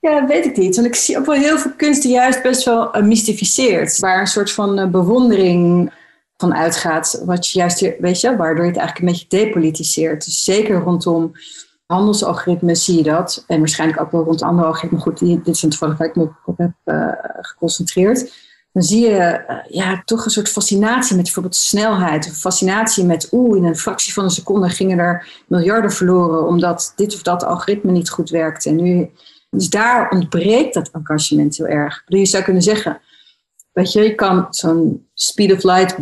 [0.00, 0.74] Ja, weet ik niet.
[0.74, 3.98] Want ik zie ook wel heel veel kunst die juist best wel uh, mystificeert.
[3.98, 5.92] Waar een soort van uh, bewondering
[6.38, 7.22] van uitgaat.
[7.24, 10.24] Wat je juist, weet je, waardoor je het eigenlijk een beetje depolitiseert.
[10.24, 11.32] Dus zeker rondom
[11.86, 13.44] handelsalgoritmes zie je dat.
[13.46, 15.00] En waarschijnlijk ook wel rond andere algoritmen.
[15.00, 18.46] Goed, dit is toevallig waar ik me op heb uh, geconcentreerd
[18.78, 22.26] dan zie je uh, ja, toch een soort fascinatie met bijvoorbeeld snelheid.
[22.28, 26.92] Of fascinatie met, oeh, in een fractie van een seconde gingen er miljarden verloren omdat
[26.96, 28.68] dit of dat algoritme niet goed werkte.
[28.68, 29.10] En nu,
[29.50, 32.02] dus daar ontbreekt dat engagement heel erg.
[32.06, 33.00] Je zou kunnen zeggen,
[33.78, 35.96] weet je, je kan zo'n speed of light,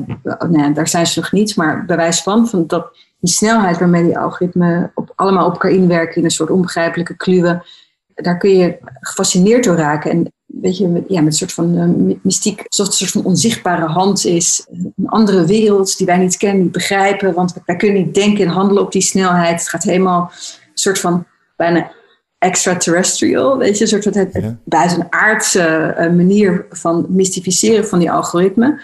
[0.49, 4.05] nee, daar zijn ze nog niet, maar bij wijze van, van dat, die snelheid waarmee
[4.05, 7.65] die algoritmen op, allemaal op elkaar inwerken in een soort onbegrijpelijke kluwen,
[8.15, 10.11] daar kun je gefascineerd door raken.
[10.11, 13.11] En weet je, met, ja, met een soort van uh, mystiek, alsof het een soort
[13.11, 14.67] van onzichtbare hand is.
[14.71, 17.35] Een andere wereld die wij niet kennen, niet begrijpen.
[17.35, 19.61] Want wij kunnen niet denken en handelen op die snelheid.
[19.61, 21.91] Het gaat helemaal een soort van bijna
[22.47, 24.57] extraterrestrial, weet je, een soort van het, ja.
[24.65, 28.81] buitenaardse uh, manier van mystificeren van die algoritmen.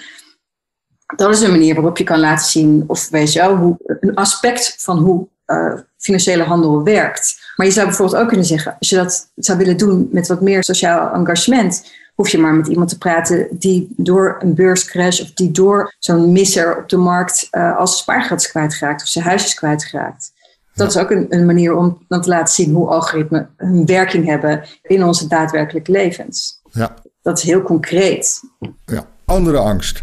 [1.16, 4.14] Dat is een manier waarop je kan laten zien, of weet je wel, hoe, een
[4.14, 7.53] aspect van hoe uh, financiële handel werkt.
[7.57, 10.40] Maar je zou bijvoorbeeld ook kunnen zeggen, als je dat zou willen doen met wat
[10.40, 15.33] meer sociaal engagement, hoef je maar met iemand te praten die door een beurscrash of
[15.33, 19.44] die door zo'n misser op de markt uh, als spaargeld is kwijtgeraakt of zijn huis
[19.44, 19.55] is
[20.74, 24.26] Dat is ook een, een, manier om dan te laten zien hoe algoritmen hun werking
[24.26, 26.61] hebben in onze daadwerkelijke levens.
[26.70, 26.94] Ja.
[27.22, 28.40] Dat is heel concreet.
[28.85, 30.02] Ja, andere angst.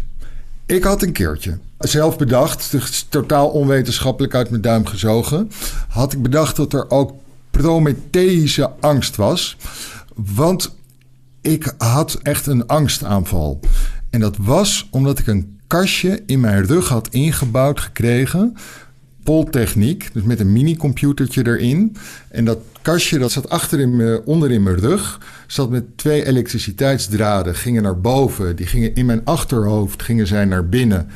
[0.66, 5.50] Ik had een keertje zelf bedacht, dus totaal onwetenschappelijk uit mijn duim gezogen,
[5.88, 7.12] had ik bedacht dat er ook
[7.50, 9.56] Prometheïsche angst was.
[10.14, 10.74] Want
[11.40, 13.60] ik had echt een angstaanval.
[14.10, 18.56] En dat was omdat ik een kastje in mijn rug had ingebouwd gekregen.
[19.22, 21.96] Poltechniek, dus met een minicomputertje erin.
[22.28, 27.54] En dat kastje dat zat achter in onder in mijn rug, zat met twee elektriciteitsdraden,
[27.54, 28.56] gingen naar boven.
[28.56, 31.08] Die gingen in mijn achterhoofd, gingen zij naar binnen.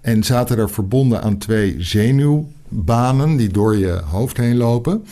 [0.00, 5.04] En zaten er verbonden aan twee zenuwbanen die door je hoofd heen lopen.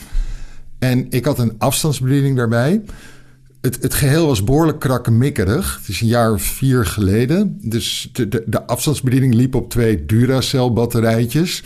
[0.79, 2.81] En ik had een afstandsbediening daarbij.
[3.61, 5.77] Het, het geheel was behoorlijk krakkemikkerig.
[5.79, 7.57] Het is een jaar of vier geleden.
[7.61, 11.63] Dus de, de, de afstandsbediening liep op twee Duracell-batterijtjes.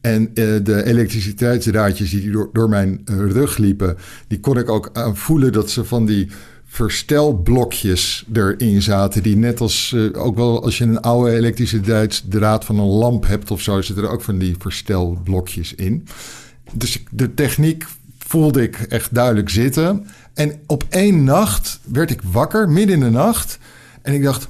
[0.00, 3.96] En uh, de elektriciteitsdraadjes die door, door mijn uh, rug liepen...
[4.28, 6.28] die kon ik ook voelen dat ze van die
[6.66, 9.22] verstelblokjes erin zaten.
[9.22, 13.50] Die net als, uh, ook wel als je een oude elektriciteitsdraad van een lamp hebt
[13.50, 13.80] of zo...
[13.80, 16.06] zitten er ook van die verstelblokjes in.
[16.72, 17.84] Dus de techniek
[18.18, 20.06] voelde ik echt duidelijk zitten.
[20.34, 23.58] En op één nacht werd ik wakker, midden in de nacht.
[24.02, 24.48] En ik dacht,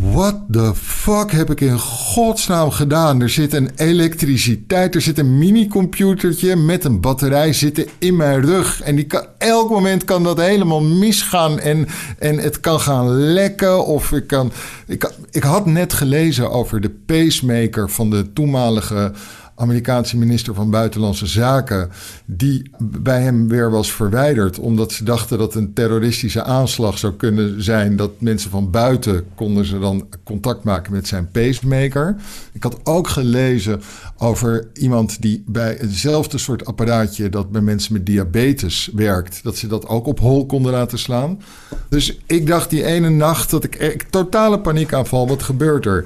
[0.00, 3.20] what the fuck heb ik in godsnaam gedaan?
[3.20, 8.80] Er zit een elektriciteit, er zit een minicomputertje met een batterij zitten in mijn rug.
[8.80, 11.86] En die kan, elk moment kan dat helemaal misgaan en,
[12.18, 13.86] en het kan gaan lekken.
[13.86, 14.52] Of ik kan,
[14.86, 19.12] ik, ik had net gelezen over de pacemaker van de toenmalige
[19.58, 21.90] Amerikaanse minister van Buitenlandse Zaken,
[22.24, 27.62] die bij hem weer was verwijderd, omdat ze dachten dat een terroristische aanslag zou kunnen
[27.62, 32.16] zijn, dat mensen van buiten konden ze dan contact maken met zijn pacemaker.
[32.52, 33.80] Ik had ook gelezen
[34.16, 39.66] over iemand die bij hetzelfde soort apparaatje dat bij mensen met diabetes werkt, dat ze
[39.66, 41.40] dat ook op hol konden laten slaan.
[41.88, 46.04] Dus ik dacht die ene nacht dat ik, ik totale paniekaanval, wat gebeurt er?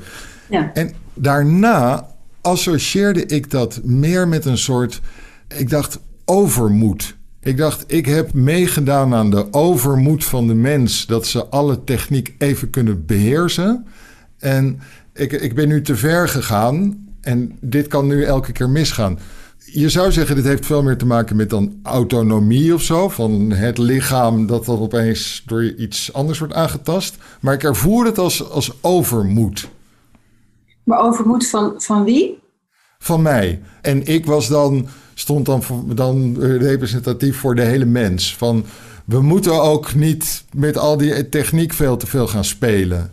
[0.51, 0.71] Ja.
[0.75, 2.10] En daarna
[2.41, 5.01] associeerde ik dat meer met een soort,
[5.49, 7.17] ik dacht, overmoed.
[7.41, 12.35] Ik dacht, ik heb meegedaan aan de overmoed van de mens, dat ze alle techniek
[12.39, 13.87] even kunnen beheersen.
[14.39, 14.81] En
[15.15, 19.19] ik, ik ben nu te ver gegaan en dit kan nu elke keer misgaan.
[19.65, 23.09] Je zou zeggen, dit heeft veel meer te maken met dan autonomie of zo.
[23.09, 27.17] Van het lichaam dat dan opeens door iets anders wordt aangetast.
[27.41, 29.69] Maar ik ervoer het als, als overmoed.
[30.91, 32.39] Maar overmoed van, van wie?
[32.99, 33.61] Van mij.
[33.83, 38.37] En ik was dan, stond dan, dan representatief voor de hele mens.
[38.37, 38.65] Van
[39.05, 43.13] we moeten ook niet met al die techniek veel te veel gaan spelen.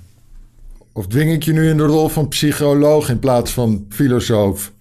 [0.94, 4.72] Of dwing ik je nu in de rol van psycholoog in plaats van filosoof?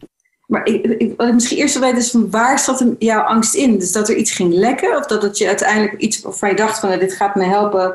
[0.46, 3.54] Maar ik, ik, wat ik misschien eerst wil weten is van waar zat jouw angst
[3.54, 3.78] in?
[3.78, 4.96] Dus dat er iets ging lekken?
[4.96, 7.94] Of dat het je uiteindelijk iets waarvan je dacht van dit gaat me helpen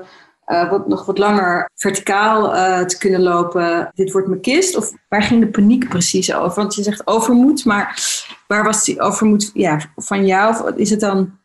[0.52, 3.92] uh, wat, nog wat langer verticaal uh, te kunnen lopen.
[3.94, 4.76] Dit wordt mijn kist.
[4.76, 6.62] Of waar ging de paniek precies over?
[6.62, 8.00] Want je zegt overmoed, maar
[8.48, 10.50] waar was die overmoed ja, van jou?
[10.54, 11.40] Of is het dan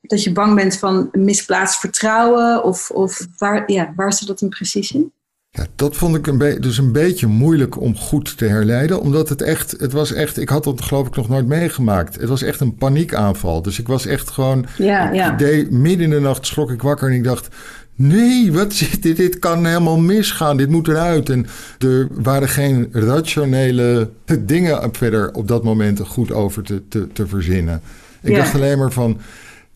[0.00, 2.64] dat je bang bent van misplaatst vertrouwen?
[2.64, 5.12] Of, of waar, ja, waar zit dat in precies in?
[5.56, 9.00] Ja, dat vond ik een dus een beetje moeilijk om goed te herleiden.
[9.00, 12.14] Omdat het echt, het was echt, ik had dat geloof ik nog nooit meegemaakt.
[12.14, 13.62] Het was echt een paniekaanval.
[13.62, 15.36] Dus ik was echt gewoon, ja,
[15.70, 17.48] midden in de nacht schrok ik wakker en ik dacht,
[17.94, 19.16] Nee, wat zit dit?
[19.16, 20.56] Dit kan helemaal misgaan.
[20.56, 21.28] Dit moet eruit.
[21.28, 21.46] En
[21.78, 27.80] er waren geen rationele dingen verder op dat moment goed over te, te, te verzinnen.
[28.22, 29.18] Ik dacht alleen maar van.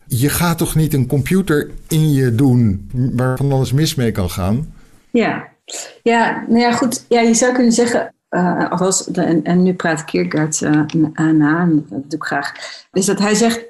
[0.07, 4.29] Je gaat toch niet een computer in je doen waar van alles mis mee kan
[4.29, 4.73] gaan?
[5.09, 5.47] Ja,
[6.03, 7.05] ja nou ja, goed.
[7.07, 10.71] Ja, je zou kunnen zeggen, uh, althans, en, en nu praat Kierkegaard uh,
[11.13, 12.51] na, en dat doe ik graag,
[12.91, 13.65] is dat hij zegt,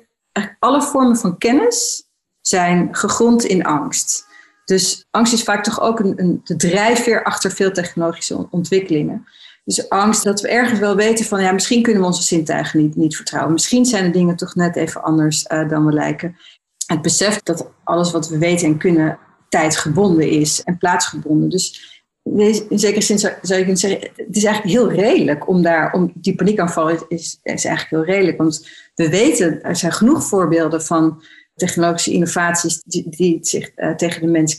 [0.59, 2.07] alle vormen van kennis
[2.41, 4.27] zijn gegrond in angst.
[4.69, 9.27] Dus angst is vaak toch ook een, een, de drijfveer achter veel technologische ontwikkelingen.
[9.63, 12.95] Dus angst dat we ergens wel weten van ja, misschien kunnen we onze zintuigen niet,
[12.95, 13.53] niet vertrouwen.
[13.53, 16.37] Misschien zijn de dingen toch net even anders uh, dan we lijken.
[16.85, 19.17] Het besef dat alles wat we weten en kunnen
[19.49, 21.49] tijdgebonden is en plaatsgebonden.
[21.49, 21.97] Dus
[22.69, 25.93] in zekere zin zou, zou je kunnen zeggen, het is eigenlijk heel redelijk om daar,
[25.93, 28.37] om die paniekaanval is, is, is eigenlijk heel redelijk.
[28.37, 31.23] Want we weten, er zijn genoeg voorbeelden van
[31.59, 34.55] technologische innovaties die, die zich uh, tegen de mens.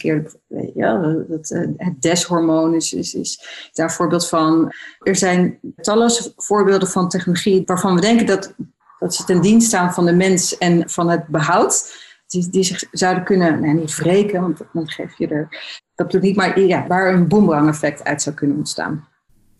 [0.74, 4.72] Ja, dat, uh, het deshormoon is, is, is daar een voorbeeld van.
[4.98, 8.54] Er zijn talloze voorbeelden van technologie waarvan we denken dat,
[8.98, 12.08] dat ze ten dienste staan van de mens en van het behoud.
[12.26, 15.48] Die, die zich zouden kunnen, nou, niet wreken, want dan geef je er.
[15.94, 19.08] Dat doet niet, maar ja, waar een boemerang-effect uit zou kunnen ontstaan.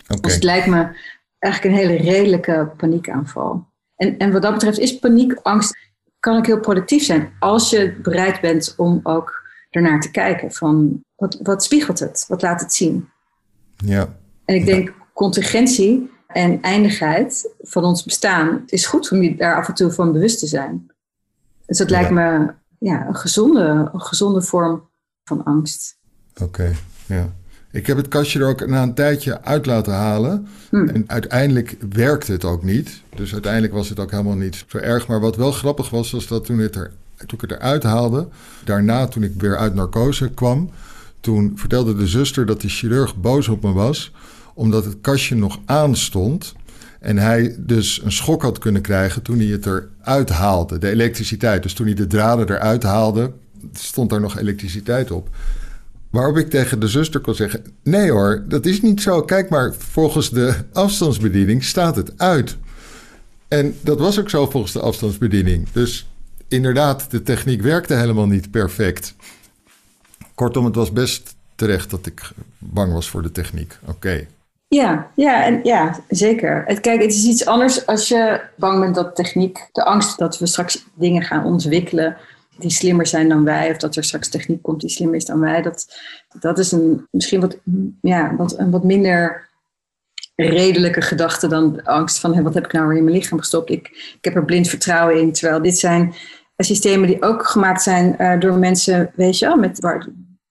[0.05, 0.21] Okay.
[0.21, 0.89] Dus het lijkt me
[1.39, 3.69] eigenlijk een hele redelijke paniekaanval.
[3.97, 5.77] En, en wat dat betreft is paniek, angst
[6.21, 11.05] kan ook heel productief zijn als je bereid bent om ook ernaar te kijken van
[11.17, 13.09] wat, wat spiegelt het, wat laat het zien.
[13.77, 14.17] Ja.
[14.45, 19.69] En ik denk contingentie en eindigheid van ons bestaan is goed om je daar af
[19.69, 20.87] en toe van bewust te zijn.
[21.67, 24.89] Dus dat lijkt me ja, een, gezonde, een gezonde vorm
[25.25, 25.99] van angst.
[26.43, 26.73] Oké,
[27.07, 27.33] ja.
[27.73, 30.47] Ik heb het kastje er ook na een tijdje uit laten halen.
[30.71, 30.89] Hmm.
[30.89, 33.01] En uiteindelijk werkte het ook niet.
[33.17, 35.07] Dus uiteindelijk was het ook helemaal niet zo erg.
[35.07, 38.29] Maar wat wel grappig was, was dat toen, het er, toen ik het eruit haalde...
[38.65, 40.71] daarna, toen ik weer uit narcose kwam...
[41.21, 44.13] toen vertelde de zuster dat die chirurg boos op me was...
[44.55, 46.55] omdat het kastje nog aanstond...
[47.01, 51.63] En hij dus een schok had kunnen krijgen toen hij het eruit haalde, de elektriciteit.
[51.63, 53.33] Dus toen hij de draden eruit haalde,
[53.73, 55.29] stond daar nog elektriciteit op.
[56.11, 59.23] Waarop ik tegen de zuster kon zeggen: Nee hoor, dat is niet zo.
[59.23, 62.57] Kijk maar, volgens de afstandsbediening staat het uit.
[63.49, 65.71] En dat was ook zo volgens de afstandsbediening.
[65.73, 66.09] Dus
[66.49, 69.15] inderdaad, de techniek werkte helemaal niet perfect.
[70.35, 73.79] Kortom, het was best terecht dat ik bang was voor de techniek.
[73.87, 74.27] Oké.
[74.69, 76.79] Ja, ja, en, ja, zeker.
[76.81, 80.47] Kijk, het is iets anders als je bang bent dat techniek, de angst dat we
[80.47, 82.17] straks dingen gaan ontwikkelen
[82.61, 85.41] die slimmer zijn dan wij, of dat er straks techniek komt die slimmer is dan
[85.41, 86.01] wij, dat,
[86.41, 87.59] dat is een, misschien wat,
[88.01, 89.49] ja, wat, een wat minder
[90.37, 93.71] redelijke gedachte dan de angst van wat heb ik nou weer in mijn lichaam gestopt.
[93.71, 96.15] Ik, ik heb er blind vertrouwen in, terwijl dit zijn
[96.57, 100.09] systemen die ook gemaakt zijn uh, door mensen, weet je wel, met waar,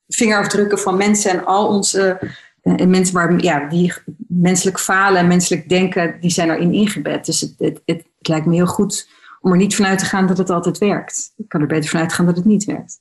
[0.08, 2.19] vingerafdrukken van mensen en al onze
[2.63, 3.93] uh, mensen waar, ja, die
[4.28, 7.26] menselijk falen en menselijk denken, die zijn erin ingebed.
[7.26, 9.08] Dus het, het, het lijkt me heel goed
[9.39, 11.34] om er niet vanuit te gaan dat het altijd werkt.
[11.36, 12.99] Ik kan er beter vanuit gaan dat het niet werkt.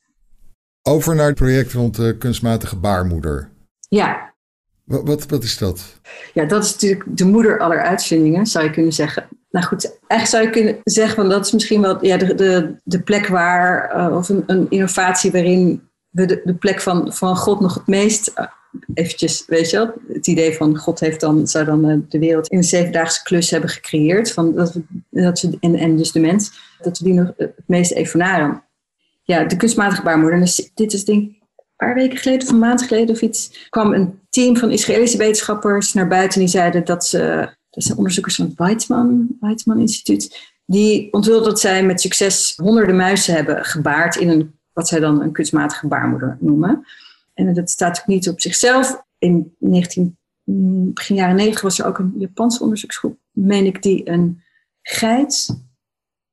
[0.83, 3.51] Over naar het project rond de kunstmatige baarmoeder.
[3.89, 4.35] Ja.
[4.85, 6.01] Wat, wat, wat, is dat?
[6.35, 9.29] Ja, dat is natuurlijk de moeder aller uitvindingen, zou je kunnen zeggen.
[9.51, 12.75] Nou goed, eigenlijk zou je kunnen zeggen, van dat is misschien wel ja, de, de,
[12.85, 17.37] de plek waar, uh, of een, een, innovatie waarin we de, de plek van, van
[17.37, 18.47] God nog het meest uh,
[18.95, 19.93] eventjes, weet je wel,
[20.29, 23.71] idee van God heeft dan, zou dan uh, de wereld in een zevendaagse klus hebben
[23.71, 24.33] gecreëerd.
[24.33, 24.77] Van dat
[25.11, 28.63] dat en, dus de mens, dat we die nog het meest evenaren.
[29.23, 30.41] Ja, de kunstmatige baarmoeder.
[30.41, 33.67] Dus dit is denk ik een paar weken geleden of een maand geleden of iets,
[33.69, 36.39] kwam een team van Israëlische wetenschappers naar buiten.
[36.39, 41.61] Die zeiden dat ze, dat zijn onderzoekers van het Weizmann, Weizmann Instituut, die onthulden dat
[41.61, 46.37] zij met succes honderden muizen hebben gebaard in een, wat zij dan een kunstmatige baarmoeder
[46.41, 46.87] noemen.
[47.35, 49.03] En dat staat ook niet op zichzelf.
[49.19, 50.18] In 19,
[50.93, 54.43] begin jaren 90 was er ook een Japanse onderzoeksgroep, meen ik, die een
[54.83, 55.49] geit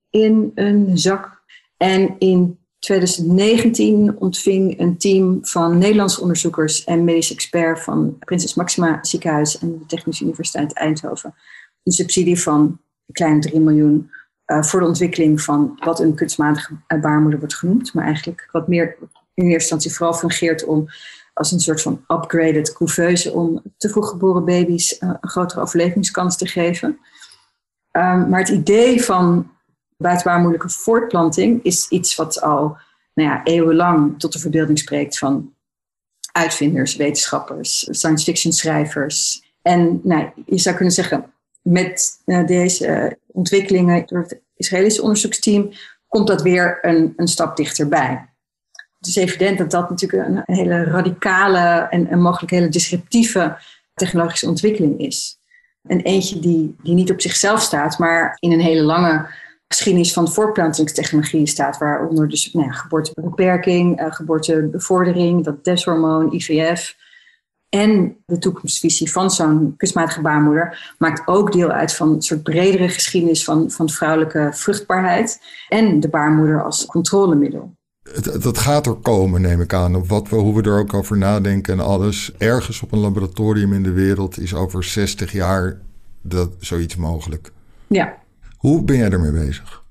[0.10, 1.44] in een zak.
[1.78, 8.98] En in 2019 ontving een team van Nederlandse onderzoekers en medisch expert van Prinses Maxima
[9.02, 11.36] ziekenhuis en de Technische Universiteit Eindhoven
[11.84, 12.62] een subsidie van
[13.06, 14.12] een kleine 3 miljoen
[14.46, 18.98] uh, voor de ontwikkeling van wat een kunstmatige baarmoeder wordt genoemd, maar eigenlijk wat meer
[19.34, 20.88] in eerste instantie vooral fungeert om
[21.36, 26.38] als een soort van upgraded couveuse om te vroeg geboren baby's uh, een grotere overlevingskans
[26.38, 26.88] te geven.
[27.92, 29.52] Um, maar het idee van
[29.98, 32.78] buitenbaarmoedelijke voortplanting is iets wat al
[33.14, 35.54] nou ja, eeuwenlang tot de verbeelding spreekt van
[36.32, 39.44] uitvinders, wetenschappers, science fiction schrijvers.
[39.62, 45.72] En nou, je zou kunnen zeggen, met uh, deze uh, ontwikkelingen door het Israëlische onderzoeksteam
[46.08, 48.35] komt dat weer een, een stap dichterbij
[49.06, 53.58] het is evident dat dat natuurlijk een hele radicale en, mogelijk hele disruptieve
[53.94, 55.38] technologische ontwikkeling is.
[55.88, 59.28] En eentje die, die niet op zichzelf staat, maar in een hele lange
[59.68, 66.96] geschiedenis van voortplantingstechnologie staat, waaronder dus nou ja, geboortebeperking, uh, geboortebevordering, dat deshormoon, IVF.
[67.70, 72.90] En de toekomstvisie van zo'n kunstmatige baarmoeder maakt ook deel uit van een soort bredere
[72.90, 77.75] geschiedenis van, van vrouwelijke vruchtbaarheid en de baarmoeder als controlemiddel.
[78.14, 80.08] Het, dat gaat er komen, neem ik aan.
[80.08, 82.34] Wat we, hoe we er ook over nadenken en alles.
[82.38, 85.80] Ergens op een laboratorium in de wereld is over 60 jaar
[86.22, 87.52] dat, zoiets mogelijk.
[87.88, 88.18] Ja.
[88.58, 89.84] Hoe ben jij ermee bezig?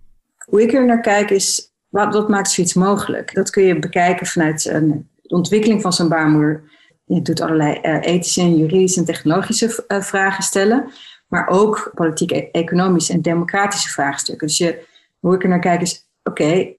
[0.44, 3.34] Hoe ik er naar kijk is, wat, wat maakt zoiets mogelijk?
[3.34, 6.62] Dat kun je bekijken vanuit een, de ontwikkeling van zo'n baarmoeder.
[7.04, 10.92] Je doet allerlei uh, ethische, en juridische en technologische uh, vragen stellen.
[11.28, 14.46] Maar ook politieke, economische en democratische vraagstukken.
[14.46, 14.86] Dus je,
[15.18, 16.78] hoe ik er naar kijk is, oké, okay,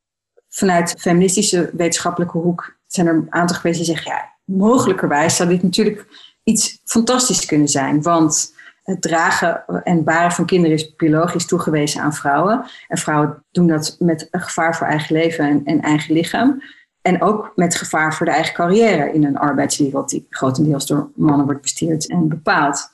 [0.55, 5.63] vanuit feministische wetenschappelijke hoek zijn er een aantal geweest die zeggen, ja, mogelijkerwijs zou dit
[5.63, 6.05] natuurlijk
[6.43, 8.01] iets fantastisch kunnen zijn.
[8.01, 12.65] Want het dragen en baren van kinderen is biologisch toegewezen aan vrouwen.
[12.87, 16.61] En vrouwen doen dat met een gevaar voor eigen leven en, en eigen lichaam.
[17.01, 21.45] En ook met gevaar voor de eigen carrière in een arbeidswereld die grotendeels door mannen
[21.45, 22.89] wordt bestuurd en bepaald.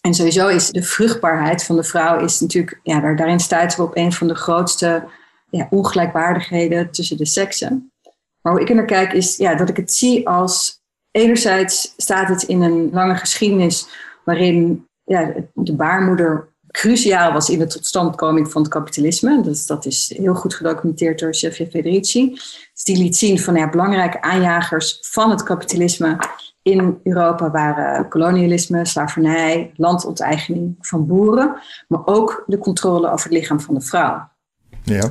[0.00, 3.84] En sowieso is de vruchtbaarheid van de vrouw is natuurlijk, ja, daar, daarin stuiten we
[3.84, 5.04] op een van de grootste
[5.70, 7.92] ongelijkwaardigheden tussen de seksen.
[8.40, 10.80] Maar hoe ik er naar kijk is ja, dat ik het zie als
[11.10, 13.88] enerzijds staat het in een lange geschiedenis
[14.24, 19.42] waarin ja, de baarmoeder cruciaal was in de totstandkoming van het kapitalisme.
[19.42, 22.30] Dus dat is heel goed gedocumenteerd door Sofia Federici.
[22.74, 26.18] Dus die liet zien van ja, belangrijke aanjagers van het kapitalisme
[26.62, 31.56] in Europa waren kolonialisme, slavernij, landonteigening van boeren,
[31.88, 34.28] maar ook de controle over het lichaam van de vrouw.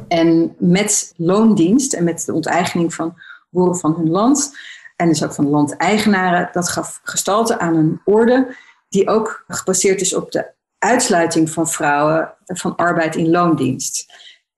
[0.08, 3.14] En met loondienst en met de onteigening van
[3.50, 4.58] boeren van hun land,
[4.96, 8.56] en dus ook van landeigenaren, dat gaf gestalte aan een orde
[8.90, 10.46] die ook gebaseerd is op de
[10.80, 14.14] uitsluiting van vrouwen van arbeid in loondienst.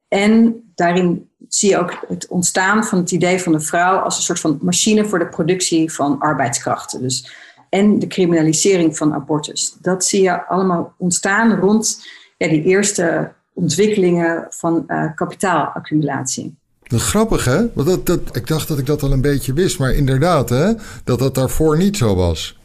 [0.07, 4.23] En daarin zie je ook het ontstaan van het idee van de vrouw als een
[4.23, 7.01] soort van machine voor de productie van arbeidskrachten.
[7.01, 7.31] Dus,
[7.69, 9.75] en de criminalisering van abortus.
[9.81, 12.07] Dat zie je allemaal ontstaan rond
[12.37, 16.55] ja, die eerste ontwikkelingen van uh, kapitaalaccumulatie.
[16.83, 17.73] Dat grappig, hè?
[17.73, 20.73] Want dat, dat, ik dacht dat ik dat al een beetje wist, maar inderdaad, hè?
[21.03, 22.59] Dat dat daarvoor niet zo was.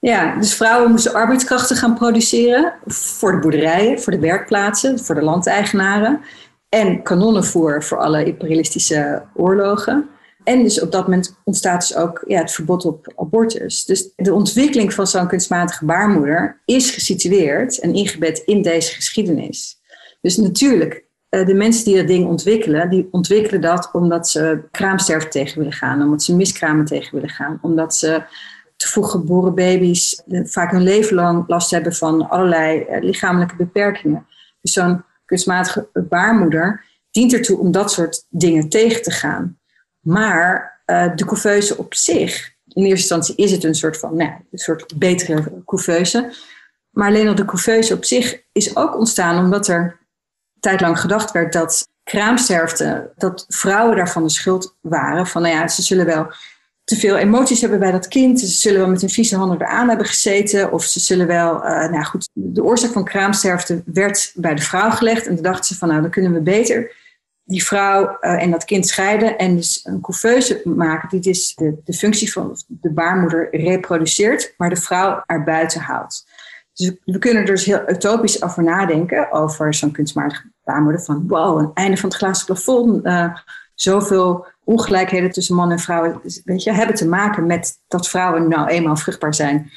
[0.00, 5.22] Ja, dus vrouwen moesten arbeidskrachten gaan produceren voor de boerderijen, voor de werkplaatsen, voor de
[5.22, 6.20] landeigenaren.
[6.68, 10.08] En kanonnenvoer voor alle imperialistische oorlogen.
[10.44, 13.84] En dus op dat moment ontstaat dus ook ja, het verbod op abortus.
[13.84, 19.77] Dus de ontwikkeling van zo'n kunstmatige baarmoeder is gesitueerd en ingebed in deze geschiedenis.
[20.20, 25.28] Dus natuurlijk, eh, de mensen die dat ding ontwikkelen, die ontwikkelen dat omdat ze kraamsterfte
[25.28, 28.22] tegen willen gaan, omdat ze miskramen tegen willen gaan, omdat ze
[28.76, 34.26] te vroeg geboren baby's vaak hun leven lang last hebben van allerlei eh, lichamelijke beperkingen.
[34.60, 39.58] Dus zo'n kunstmatige baarmoeder dient ertoe om dat soort dingen tegen te gaan.
[40.00, 40.76] Maar
[41.14, 44.98] de couveuse op zich, in eerste instantie is het een soort van, nou, een soort
[44.98, 46.32] betere couveuse.
[46.90, 49.98] Maar alleen al de couveuse op zich is ook ontstaan omdat er
[50.60, 55.26] tijdlang gedacht werd dat kraamsterfte, dat vrouwen daarvan de schuld waren.
[55.26, 56.32] Van nou ja, ze zullen wel
[56.84, 58.40] te veel emoties hebben bij dat kind.
[58.40, 60.72] Ze zullen wel met een vieze handen eraan hebben gezeten.
[60.72, 64.90] Of ze zullen wel, uh, nou goed, de oorzaak van kraamsterfte werd bij de vrouw
[64.90, 65.26] gelegd.
[65.26, 66.96] En toen dachten ze van, nou, dan kunnen we beter
[67.44, 69.38] die vrouw uh, en dat kind scheiden.
[69.38, 74.70] En dus een couveuse maken die dus de, de functie van de baarmoeder reproduceert, maar
[74.70, 76.26] de vrouw er buiten houdt.
[76.78, 81.02] Dus we kunnen er dus heel utopisch over nadenken, over zo'n kunstmatige baarmoeder.
[81.02, 83.06] Van wow, een einde van het glazen plafond.
[83.06, 83.34] Uh,
[83.74, 88.68] zoveel ongelijkheden tussen man en vrouw weet je, hebben te maken met dat vrouwen nou
[88.68, 89.70] eenmaal vruchtbaar zijn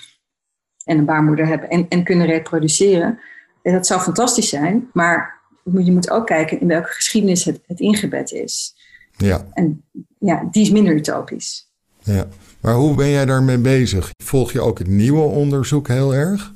[0.84, 3.20] en een baarmoeder hebben en, en kunnen reproduceren.
[3.62, 7.80] En dat zou fantastisch zijn, maar je moet ook kijken in welke geschiedenis het, het
[7.80, 8.76] ingebed is.
[9.18, 9.48] Ja.
[9.54, 9.84] En
[10.20, 11.70] ja, die is minder utopisch.
[12.04, 12.28] Ja,
[12.62, 14.10] maar hoe ben jij daarmee bezig?
[14.24, 16.54] Volg je ook het nieuwe onderzoek heel erg?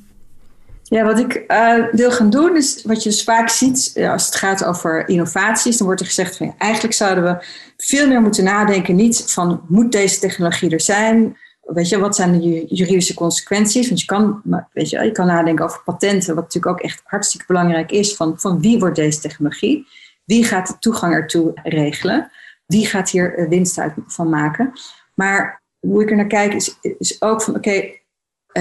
[0.88, 4.26] Ja, wat ik uh, wil gaan doen is wat je dus vaak ziet eh, als
[4.26, 5.76] het gaat over innovaties.
[5.76, 7.44] Dan wordt er gezegd van ja, eigenlijk zouden we
[7.76, 8.94] veel meer moeten nadenken.
[8.94, 11.36] Niet van moet deze technologie er zijn?
[11.60, 13.88] Weet je, wat zijn de juridische consequenties?
[13.88, 17.46] Want je kan, weet je, je kan nadenken over patenten, wat natuurlijk ook echt hartstikke
[17.46, 18.14] belangrijk is.
[18.14, 19.86] Van, van wie wordt deze technologie?
[20.24, 22.30] Wie gaat de toegang ertoe regelen?
[22.66, 24.72] Wie gaat hier eh, winst uit van maken?
[25.14, 27.90] Maar hoe ik er naar kijk is, is ook van oké,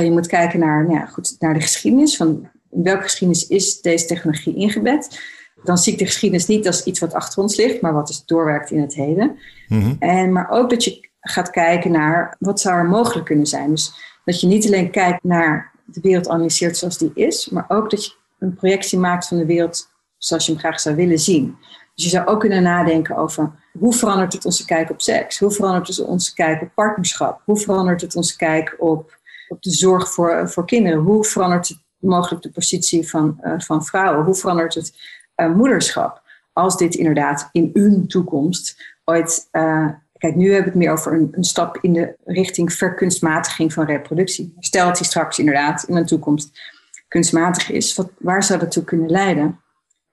[0.03, 2.17] je moet kijken naar, nou ja, goed, naar de geschiedenis.
[2.17, 5.19] Van in welke geschiedenis is deze technologie ingebed?
[5.63, 8.25] Dan zie ik de geschiedenis niet als iets wat achter ons ligt, maar wat dus
[8.25, 9.37] doorwerkt in het heden.
[9.67, 13.69] Mm en, maar ook dat je gaat kijken naar wat zou er mogelijk kunnen zijn.
[13.69, 13.93] Dus
[14.25, 18.05] dat je niet alleen kijkt naar de wereld analyseert zoals die is, maar ook dat
[18.05, 21.57] je een projectie maakt van de wereld zoals je hem graag zou willen zien.
[21.95, 25.39] Dus je zou ook kunnen nadenken over hoe verandert het onze kijk op seks?
[25.39, 27.41] Hoe verandert het onze kijk op partnerschap?
[27.45, 29.14] Hoe verandert het onze kijk op
[29.47, 30.99] op de zorg voor, voor kinderen.
[30.99, 34.25] Hoe verandert het mogelijk de positie van, uh, van vrouwen?
[34.25, 34.93] Hoe verandert het
[35.35, 36.21] uh, moederschap?
[36.53, 39.47] Als dit inderdaad in hun toekomst ooit.
[39.51, 43.73] Uh, kijk, nu hebben we het meer over een, een, stap in de richting verkunstmatiging
[43.73, 44.53] van reproductie.
[44.59, 46.59] Stel dat die straks inderdaad in een toekomst
[47.07, 49.59] kunstmatig is, wat, waar zou dat toe kunnen leiden?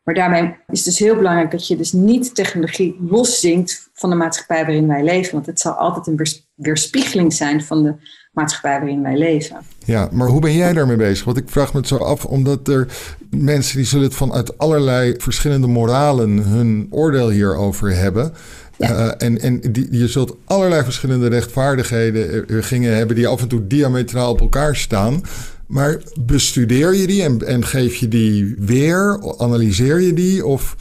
[0.02, 4.16] Maar daarmee is het dus heel belangrijk dat je dus niet technologie loszinkt van de
[4.16, 5.32] maatschappij waarin wij leven.
[5.32, 7.94] Want het zal altijd een weerspiegeling zijn van de
[8.32, 9.56] maatschappij waarin wij leven.
[9.84, 11.24] Ja, maar hoe ben jij daarmee bezig?
[11.24, 12.86] Want ik vraag me het zo af, omdat er
[13.30, 18.32] mensen die zullen het vanuit allerlei verschillende moralen hun oordeel hierover hebben.
[18.78, 23.48] Uh, en en die, je zult allerlei verschillende rechtvaardigheden uh, gingen hebben die af en
[23.48, 25.22] toe diametraal op elkaar staan.
[25.66, 29.20] Maar bestudeer je die en, en geef je die weer?
[29.38, 30.46] Analyseer je die?
[30.46, 30.76] Of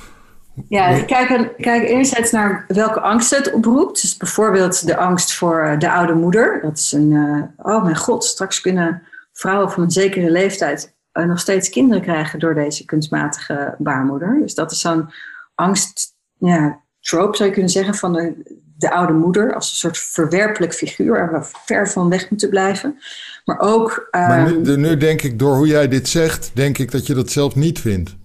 [0.67, 4.01] ja, ik kijk, kijk enerzijds naar welke angst het oproept.
[4.01, 6.59] Dus bijvoorbeeld de angst voor eh, de oude moeder.
[6.61, 11.25] Dat is een, uh, oh mijn god, straks kunnen vrouwen van een zekere leeftijd uh,
[11.25, 14.39] nog steeds kinderen krijgen door deze kunstmatige baarmoeder.
[14.39, 15.09] Dus dat is zo'n
[15.55, 18.33] angst, ja, trope zou je kunnen zeggen, van de,
[18.77, 22.99] de oude moeder als een soort verwerpelijk figuur waar we ver van weg moeten blijven.
[23.45, 24.07] Maar ook.
[24.11, 27.13] maar nu, ehm, nu denk ik, door hoe jij dit zegt, denk ik dat je
[27.13, 28.15] dat zelf niet vindt.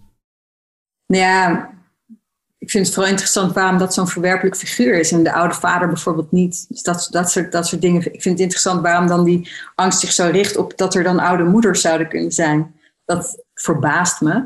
[1.06, 1.70] Ja,
[2.58, 5.88] ik vind het vooral interessant waarom dat zo'n verwerpelijk figuur is en de oude vader
[5.88, 6.66] bijvoorbeeld niet.
[6.68, 8.00] Dus dat, dat, soort, dat soort dingen.
[8.00, 11.18] Ik vind het interessant waarom dan die angst zich zo richt op dat er dan
[11.18, 12.74] oude moeders zouden kunnen zijn.
[13.04, 14.44] Dat verbaast me.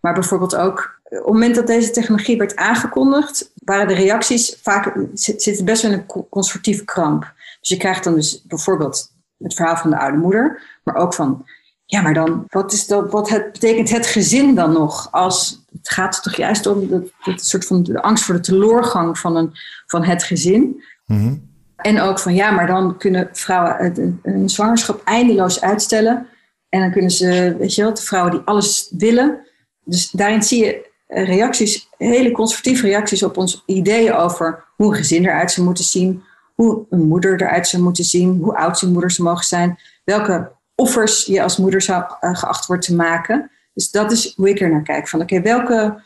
[0.00, 5.06] Maar bijvoorbeeld ook op het moment dat deze technologie werd aangekondigd, waren de reacties vaak
[5.14, 7.32] zitten best wel in een conservatieve kramp.
[7.60, 11.46] Dus je krijgt dan dus bijvoorbeeld het verhaal van de oude moeder, maar ook van
[11.90, 15.08] ja, maar dan, wat, is dat, wat het, betekent het gezin dan nog?
[15.10, 19.18] Als, het gaat toch juist om dat, dat soort van de angst voor de teloorgang
[19.18, 19.50] van, een,
[19.86, 20.82] van het gezin.
[21.06, 21.34] Mhm.
[21.76, 26.26] En ook van ja, maar dan kunnen vrouwen een, zwangerschap eindeloos uitstellen.
[26.68, 29.38] En dan kunnen ze, weet je wel, de vrouwen die alles willen.
[29.84, 35.24] Dus daarin zie je reacties, hele conservatieve reacties op onze ideeën over hoe een gezin
[35.24, 36.22] eruit zou moeten zien.
[36.54, 38.38] Hoe een moeder eruit zou moeten zien.
[38.42, 39.78] Hoe oud zijn moeders mogen zijn.
[40.04, 43.50] Welke offers je als moeder zou uh, geacht wordt te maken.
[43.74, 45.08] Dus dat is hoe ik er naar kijk.
[45.08, 46.02] Van oké, welke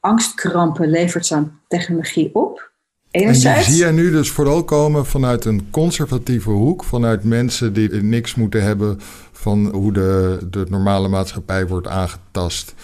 [0.00, 2.70] angstkrampen levert zo'n technologie op?
[3.10, 3.58] Enerzijds.
[3.58, 7.88] En die zie je nu dus vooral komen vanuit een conservatieve hoek, vanuit mensen die
[7.90, 8.96] niks moeten hebben
[9.32, 12.74] van hoe de, de normale maatschappij wordt aangetast.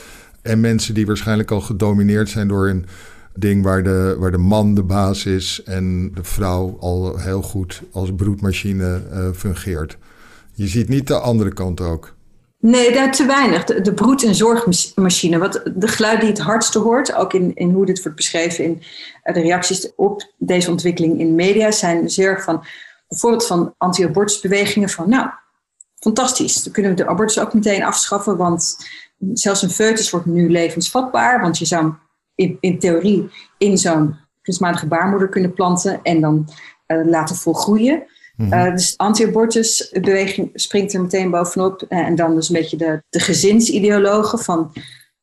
[0.42, 2.86] En mensen die waarschijnlijk al gedomineerd zijn door een
[3.34, 7.82] ding waar de, waar de man de baas is en de vrouw al heel goed
[7.92, 9.96] als broedmachine uh, fungeert.
[10.54, 12.14] Je ziet niet de andere kant ook.
[12.60, 13.64] Nee, daar te weinig.
[13.64, 15.38] De, broed- en zorgmachine.
[15.38, 18.82] Wat de geluid die het hardste hoort, ook in, in hoe dit wordt beschreven in
[19.22, 22.64] eh, de reacties op deze ontwikkeling in media, zijn zeer van
[23.08, 25.28] bijvoorbeeld van anti-abortusbewegingen van nou,
[25.98, 26.62] fantastisch.
[26.62, 28.76] Dan kunnen we de abortus ook meteen afschaffen, want
[29.32, 31.92] zelfs een foetus wordt nu levensvatbaar, want je zou
[32.34, 36.48] in, in theorie in zo'n kunstmatige baarmoeder kunnen planten en dan
[36.86, 38.02] uh, laten volgroeien.
[38.36, 41.84] Mm dus de anti-abortusbeweging springt er meteen bovenop.
[41.88, 44.72] Eh, en dan dus een beetje de, de gezinsideologen van...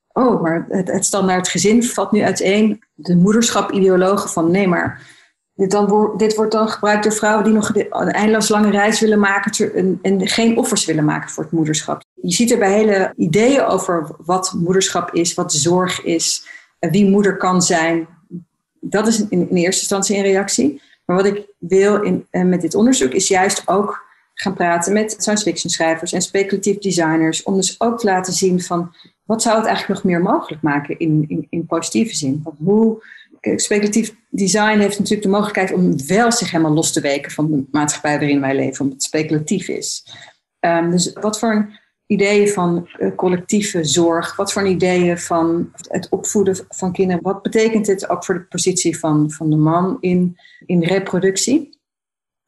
[0.07, 2.83] oh, maar het, het standaard gezin valt nu uiteen.
[2.93, 5.19] De moederschap-ideologen van nee, maar...
[5.53, 9.19] Dit, dan, dit wordt dan gebruikt door vrouwen die nog een eindeloos lange reis willen
[9.19, 12.03] maken en, en geen offers willen maken voor het moederschap.
[12.13, 16.45] Je ziet er bij hele ideeën over wat moederschap is, wat zorg is,
[16.79, 18.07] wie moeder kan zijn.
[18.79, 20.81] Dat is in eerste instantie een reactie.
[21.11, 25.15] Maar wat ik wil in, uh, met dit onderzoek is juist ook gaan praten met
[25.17, 27.43] science fiction schrijvers en speculatief designers.
[27.43, 30.99] Om dus ook te laten zien van wat zou het eigenlijk nog meer mogelijk maken
[30.99, 32.43] in, in, in positieve zin.
[32.57, 33.03] Hoe,
[33.55, 37.63] speculatief design heeft natuurlijk de mogelijkheid om wel zich helemaal los te weken van de
[37.71, 40.05] maatschappij waarin wij leven, omdat het speculatief is.
[40.59, 41.79] Um, dus wat voor een
[42.11, 44.35] ideeën van uh, collectieve zorg?
[44.35, 47.23] Wat voor ideeën van het opvoeden van kinderen?
[47.23, 51.79] Wat betekent dit ook voor de positie van, van de man in, in reproductie?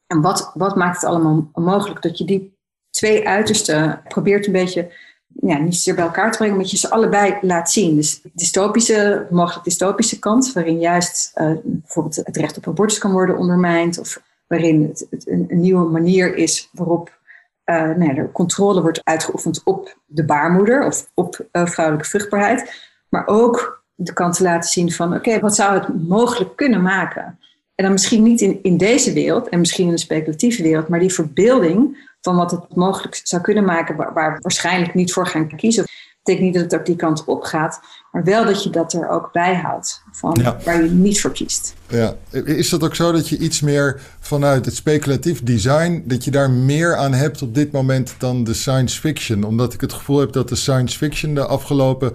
[0.06, 2.58] En wat, wat maakt het allemaal mogelijk dat je die
[2.90, 4.92] twee uitersten probeert een beetje,
[5.26, 7.96] ja, niet zozeer bij elkaar te brengen, maar dat je ze allebei laat zien.
[7.96, 13.38] Dus dystopische, mogelijk dystopische kant, waarin juist uh, bijvoorbeeld het recht op abortus kan worden
[13.38, 17.22] ondermijnd, of waarin het, een nieuwe manier is waarop
[17.64, 22.90] uh, nou de controle wordt uitgeoefend op de baarmoeder of op uh, vrouwelijke vruchtbaarheid.
[23.08, 27.38] Maar ook de kant te laten zien van oké, wat zou het mogelijk kunnen maken?
[27.74, 31.00] En dan misschien niet in, in deze wereld en misschien in een speculatieve wereld, maar
[31.00, 35.26] die verbeelding van wat het mogelijk zou kunnen maken, waar, waar we waarschijnlijk niet voor
[35.26, 35.84] gaan kiezen
[36.24, 37.80] betekent niet dat het ook die kant op gaat,
[38.12, 41.74] maar wel dat je dat er ook bij houdt, van waar je niet voor kiest.
[41.88, 46.30] Ja, is dat ook zo dat je iets meer vanuit het speculatief design, dat je
[46.30, 49.44] daar meer aan hebt op dit moment dan de science fiction?
[49.44, 52.12] Omdat ik het gevoel heb dat de science fiction de afgelopen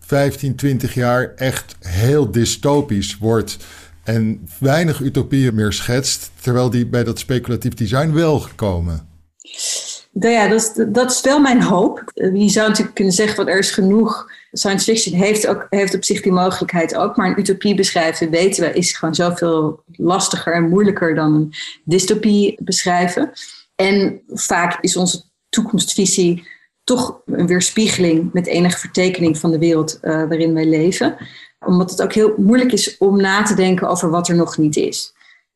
[0.00, 3.56] 15, 20 jaar echt heel dystopisch wordt
[4.04, 9.08] en weinig utopieën meer schetst, terwijl die bij dat speculatief design wel gekomen.
[10.12, 12.10] Nou ja, dat dat is wel mijn hoop.
[12.14, 14.30] Je zou natuurlijk kunnen zeggen, dat er is genoeg.
[14.52, 17.16] Science fiction heeft, ook, heeft op zich die mogelijkheid ook.
[17.16, 21.52] Maar een utopie beschrijven, weten we, is gewoon zoveel lastiger en moeilijker dan een
[21.84, 23.32] dystopie beschrijven.
[23.74, 26.48] En vaak is onze toekomstvisie
[26.84, 31.16] toch een weerspiegeling met enige vertekening van de wereld uh, waarin wij leven.
[31.66, 34.76] Omdat het ook heel moeilijk is om na te denken over wat er nog niet
[34.76, 35.12] is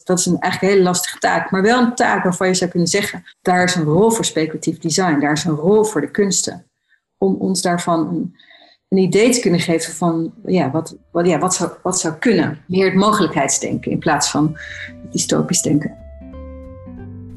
[0.07, 1.51] dat is een, eigenlijk een hele lastige taak.
[1.51, 4.79] Maar wel een taak waarvan je zou kunnen zeggen, daar is een rol voor speculatief
[4.79, 5.21] design.
[5.21, 6.67] Daar is een rol voor de kunsten.
[7.19, 8.37] Om ons daarvan een,
[8.89, 12.59] een idee te kunnen geven van ja, wat, wat, ja, wat, zou, wat zou kunnen.
[12.67, 14.59] Meer het mogelijkheidsdenken in plaats van
[15.11, 15.97] dystopisch denken.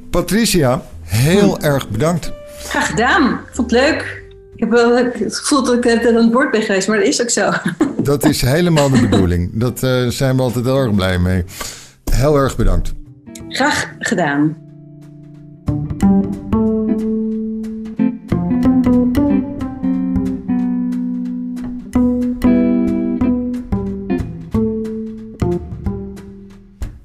[0.10, 1.64] Patricia, heel hm.
[1.64, 2.32] erg bedankt.
[2.58, 3.32] Graag gedaan.
[3.32, 4.24] Ik vond het leuk.
[4.54, 7.22] Ik heb wel het gevoel dat ik aan het bord ben geweest, maar dat is
[7.22, 7.52] ook zo.
[8.04, 9.50] Dat is helemaal de bedoeling.
[9.54, 11.44] Dat uh, zijn we altijd heel erg blij mee
[12.20, 12.94] heel erg bedankt.
[13.50, 14.58] Graag gedaan.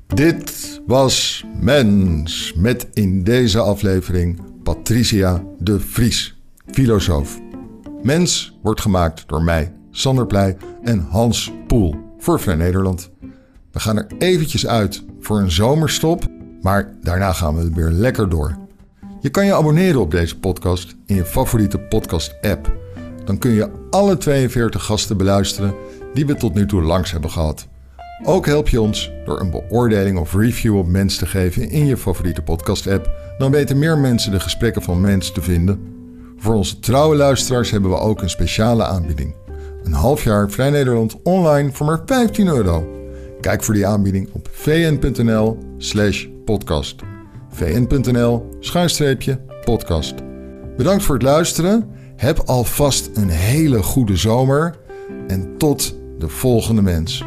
[0.06, 7.40] Dit was Mens met in deze aflevering Patricia de Vries, filosoof.
[8.02, 13.10] Mens wordt gemaakt door mij, Sander Pleij en Hans Poel voor Vrij Nederland.
[13.74, 16.26] We gaan er eventjes uit voor een zomerstop,
[16.60, 18.56] maar daarna gaan we weer lekker door.
[19.20, 22.72] Je kan je abonneren op deze podcast in je favoriete podcast-app.
[23.24, 25.74] Dan kun je alle 42 gasten beluisteren
[26.12, 27.66] die we tot nu toe langs hebben gehad.
[28.24, 31.96] Ook help je ons door een beoordeling of review op Mens te geven in je
[31.96, 33.10] favoriete podcast-app.
[33.38, 35.80] Dan weten meer mensen de gesprekken van Mens te vinden.
[36.36, 39.34] Voor onze trouwe luisteraars hebben we ook een speciale aanbieding.
[39.82, 43.02] Een half jaar Vrij Nederland online voor maar 15 euro.
[43.44, 47.02] Kijk voor die aanbieding op vn.nl slash podcast.
[47.50, 50.14] vn.nl schuinstreepje podcast.
[50.76, 51.90] Bedankt voor het luisteren.
[52.16, 54.76] Heb alvast een hele goede zomer.
[55.26, 57.24] En tot de volgende mens.